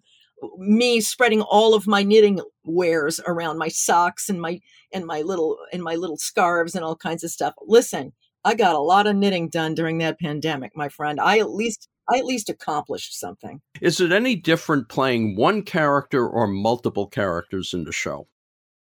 me 0.59 1.01
spreading 1.01 1.43
all 1.43 1.75
of 1.75 1.87
my 1.87 2.03
knitting 2.03 2.41
wares 2.65 3.21
around 3.27 3.59
my 3.59 3.69
socks 3.69 4.29
and 4.29 4.41
my 4.41 4.59
and 4.93 5.05
my 5.05 5.21
little 5.21 5.59
and 5.73 5.83
my 5.83 5.95
little 5.95 6.17
scarves 6.17 6.75
and 6.75 6.85
all 6.85 6.97
kinds 6.97 7.23
of 7.23 7.31
stuff. 7.31 7.55
Listen, 7.67 8.13
I 8.45 8.55
got 8.55 8.75
a 8.75 8.81
lot 8.81 9.07
of 9.07 9.17
knitting 9.17 9.49
done 9.49 9.75
during 9.75 9.99
that 9.99 10.19
pandemic, 10.19 10.77
my 10.77 10.89
friend. 10.89 11.21
I 11.21 11.39
at 11.39 11.51
least 11.51 11.89
I 12.11 12.19
at 12.19 12.25
least 12.25 12.51
accomplished 12.51 13.19
something. 13.19 13.61
Is 13.81 14.01
it 14.01 14.13
any 14.13 14.35
different 14.35 14.89
playing 14.89 15.37
one 15.37 15.63
character 15.63 16.29
or 16.29 16.47
multiple 16.47 17.07
characters 17.07 17.73
in 17.73 17.85
the 17.85 17.93
show? 17.93 18.27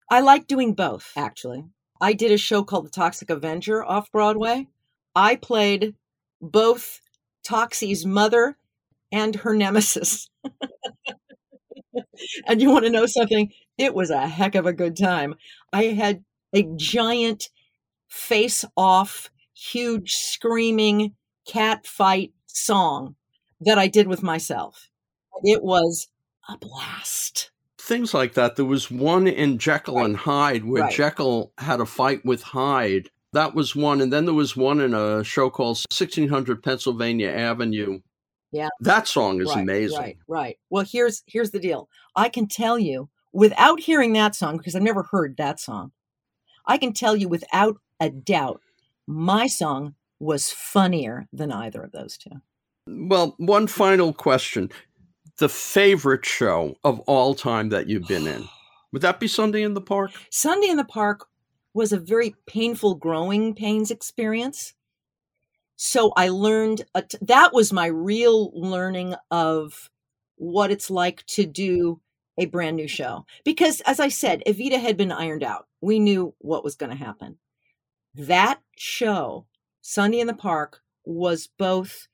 I 0.10 0.22
like 0.22 0.48
doing 0.48 0.74
both, 0.74 1.12
actually. 1.16 1.66
I 2.02 2.14
did 2.14 2.32
a 2.32 2.38
show 2.38 2.64
called 2.64 2.86
The 2.86 2.92
Toxic 2.92 3.30
Avenger 3.30 3.84
off 3.84 4.12
Broadway. 4.12 4.68
I 5.16 5.36
played 5.36 5.96
both 6.42 7.02
Toxie's 7.44 8.06
mother 8.06 8.58
and 9.12 9.36
her 9.36 9.54
nemesis. 9.54 10.30
and 12.48 12.62
you 12.62 12.72
want 12.72 12.86
to 12.86 12.92
know 12.92 13.06
something? 13.06 13.52
It 13.78 13.94
was 13.94 14.10
a 14.10 14.28
heck 14.28 14.56
of 14.56 14.66
a 14.66 14.74
good 14.74 14.98
time. 14.98 15.36
I 15.74 15.86
had 15.86 16.24
a 16.54 16.68
giant 16.76 17.50
face 18.08 18.66
off, 18.76 19.30
huge 19.60 20.14
screaming 20.14 21.16
cat 21.46 21.86
fight 21.86 22.34
song 22.48 23.16
that 23.62 23.78
I 23.78 23.88
did 23.88 24.08
with 24.08 24.24
myself. 24.24 24.90
It 25.44 25.64
was 25.64 26.08
a 26.48 26.58
blast. 26.58 27.52
Things 27.78 28.14
like 28.14 28.34
that. 28.34 28.56
There 28.56 28.66
was 28.66 28.92
one 28.92 29.28
in 29.28 29.58
Jekyll 29.58 29.96
right. 29.96 30.06
and 30.06 30.18
Hyde 30.18 30.66
where 30.66 30.84
right. 30.84 30.94
Jekyll 30.94 31.52
had 31.58 31.80
a 31.80 31.86
fight 31.86 32.24
with 32.24 32.44
Hyde. 32.44 33.10
That 33.34 33.56
was 33.56 33.76
one. 33.76 34.02
And 34.02 34.12
then 34.12 34.26
there 34.26 34.34
was 34.34 34.56
one 34.56 34.80
in 34.80 34.94
a 34.94 35.24
show 35.24 35.50
called 35.50 35.78
1600 35.90 36.62
Pennsylvania 36.64 37.30
Avenue 37.30 38.02
yeah. 38.52 38.70
That 38.80 39.08
song 39.08 39.42
is 39.42 39.50
right, 39.50 39.62
amazing. 39.62 40.00
Right, 40.00 40.18
right. 40.28 40.60
Well, 40.70 40.86
here's 40.90 41.24
here's 41.28 41.52
the 41.52 41.60
deal. 41.60 41.90
I 42.16 42.30
can 42.30 42.48
tell 42.48 42.80
you 42.80 43.10
without 43.32 43.80
hearing 43.80 44.14
that 44.14 44.36
song 44.36 44.58
because 44.58 44.76
I've 44.76 44.82
never 44.82 45.04
heard 45.04 45.38
that 45.38 45.60
song. 45.60 45.92
I 46.66 46.78
can 46.78 46.94
tell 46.94 47.16
you 47.16 47.28
without 47.30 47.78
a 48.00 48.10
doubt 48.10 48.62
my 49.10 49.48
song 49.48 49.96
was 50.20 50.52
funnier 50.52 51.28
than 51.34 51.52
either 51.52 51.84
of 51.84 51.92
those 51.92 52.18
two. 52.18 52.42
Well, 52.88 53.36
one 53.38 53.68
final 53.68 54.14
question. 54.14 54.70
The 55.38 55.50
favorite 55.50 56.26
show 56.26 56.76
of 56.84 57.00
all 57.02 57.34
time 57.34 57.70
that 57.70 57.88
you've 57.88 58.08
been 58.08 58.28
in. 58.28 58.48
Would 58.92 59.02
that 59.04 59.20
be 59.20 59.28
Sunday 59.28 59.62
in 59.62 59.74
the 59.74 59.82
Park? 59.82 60.12
Sunday 60.32 60.68
in 60.68 60.78
the 60.78 60.84
Park 60.84 61.28
was 61.74 61.92
a 61.92 62.00
very 62.00 62.36
painful 62.48 62.96
growing 62.96 63.54
pains 63.54 63.92
experience 63.92 64.74
so 65.82 66.12
I 66.18 66.28
learned 66.28 66.84
uh, 66.94 67.04
that 67.22 67.54
was 67.54 67.72
my 67.72 67.86
real 67.86 68.52
learning 68.54 69.16
of 69.32 69.90
what 70.36 70.72
it's 70.72 70.90
like 70.90 71.26
to 71.28 71.46
do 71.46 72.02
a 72.38 72.48
brand 72.48 72.76
new 72.76 72.90
show. 72.90 73.26
Because 73.46 73.80
as 73.86 73.98
I 74.02 74.10
said, 74.10 74.44
Evita 74.46 74.78
had 74.78 74.98
been 74.98 75.14
ironed 75.14 75.42
out. 75.42 75.68
We 75.80 76.00
knew 76.00 76.36
what 76.40 76.66
was 76.66 76.76
going 76.76 76.90
to 76.90 76.98
happen. 76.98 77.38
That 78.20 78.60
show, 78.78 79.46
Sunday 79.82 80.20
in 80.20 80.28
the 80.28 80.34
Park, 80.34 80.82
was 81.06 81.50
both 81.58 82.08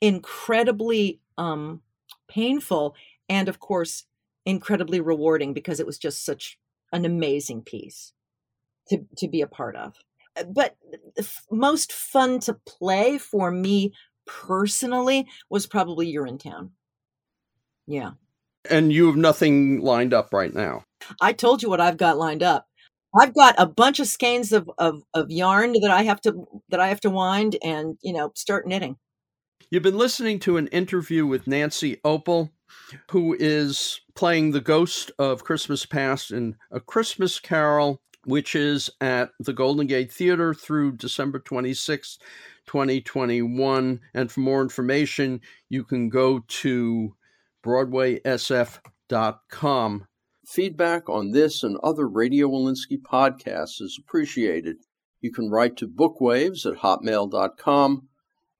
incredibly 0.00 1.20
um, 1.38 1.82
painful 2.28 2.94
and, 3.28 3.48
of 3.48 3.58
course, 3.58 4.04
incredibly 4.44 5.00
rewarding 5.00 5.52
because 5.52 5.80
it 5.80 5.86
was 5.86 5.98
just 5.98 6.24
such 6.24 6.58
an 6.92 7.04
amazing 7.04 7.62
piece 7.62 8.12
to, 8.88 9.04
to 9.16 9.26
be 9.26 9.40
a 9.40 9.46
part 9.48 9.74
of 9.74 9.96
but 10.44 10.76
the 11.16 11.28
most 11.50 11.92
fun 11.92 12.40
to 12.40 12.54
play 12.66 13.18
for 13.18 13.50
me 13.50 13.92
personally 14.26 15.26
was 15.48 15.66
probably 15.66 16.12
Urinetown. 16.12 16.70
Yeah. 17.86 18.12
And 18.68 18.92
you 18.92 19.06
have 19.06 19.16
nothing 19.16 19.80
lined 19.80 20.12
up 20.12 20.32
right 20.32 20.52
now. 20.52 20.84
I 21.20 21.32
told 21.32 21.62
you 21.62 21.70
what 21.70 21.80
I've 21.80 21.96
got 21.96 22.18
lined 22.18 22.42
up. 22.42 22.66
I've 23.18 23.34
got 23.34 23.54
a 23.58 23.66
bunch 23.66 24.00
of 24.00 24.06
skeins 24.06 24.52
of, 24.52 24.70
of, 24.78 25.02
of 25.14 25.30
yarn 25.30 25.74
that 25.80 25.90
I 25.90 26.02
have 26.02 26.20
to 26.22 26.46
that 26.68 26.80
I 26.80 26.88
have 26.88 27.00
to 27.00 27.10
wind 27.10 27.56
and 27.62 27.96
you 28.02 28.12
know 28.12 28.32
start 28.34 28.66
knitting. 28.66 28.96
You've 29.70 29.82
been 29.82 29.98
listening 29.98 30.38
to 30.40 30.58
an 30.58 30.68
interview 30.68 31.26
with 31.26 31.46
Nancy 31.46 31.96
Opel, 32.04 32.50
who 33.10 33.36
is 33.38 34.00
playing 34.14 34.52
the 34.52 34.60
ghost 34.60 35.10
of 35.18 35.44
Christmas 35.44 35.84
past 35.84 36.30
in 36.30 36.56
A 36.70 36.78
Christmas 36.78 37.40
Carol 37.40 38.00
which 38.26 38.54
is 38.56 38.90
at 39.00 39.30
the 39.38 39.52
Golden 39.52 39.86
Gate 39.86 40.12
Theater 40.12 40.52
through 40.52 40.96
December 40.96 41.38
26, 41.38 42.18
2021. 42.66 44.00
And 44.14 44.32
for 44.32 44.40
more 44.40 44.62
information, 44.62 45.40
you 45.68 45.84
can 45.84 46.08
go 46.08 46.40
to 46.40 47.14
BroadwaySF.com. 47.64 50.06
Feedback 50.46 51.08
on 51.08 51.32
this 51.32 51.62
and 51.64 51.76
other 51.82 52.08
Radio 52.08 52.48
Wolinsky 52.48 52.98
podcasts 52.98 53.82
is 53.82 53.98
appreciated. 54.00 54.76
You 55.20 55.32
can 55.32 55.50
write 55.50 55.76
to 55.78 55.88
bookwaves 55.88 56.64
at 56.64 56.78
hotmail.com 56.78 58.08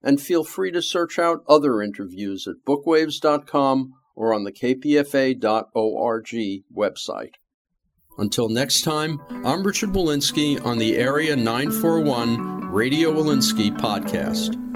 and 0.03 0.21
feel 0.21 0.43
free 0.43 0.71
to 0.71 0.81
search 0.81 1.17
out 1.17 1.43
other 1.47 1.81
interviews 1.81 2.45
at 2.47 2.65
bookwaves.com 2.67 3.93
or 4.15 4.33
on 4.33 4.43
the 4.43 4.51
kpfa.org 4.51 5.41
website. 6.75 7.33
Until 8.17 8.49
next 8.49 8.81
time, 8.81 9.21
I'm 9.45 9.63
Richard 9.63 9.91
Wolinsky 9.91 10.63
on 10.65 10.79
the 10.79 10.97
Area 10.97 11.35
941 11.35 12.71
Radio 12.71 13.13
Wolinsky 13.13 13.75
podcast. 13.77 14.66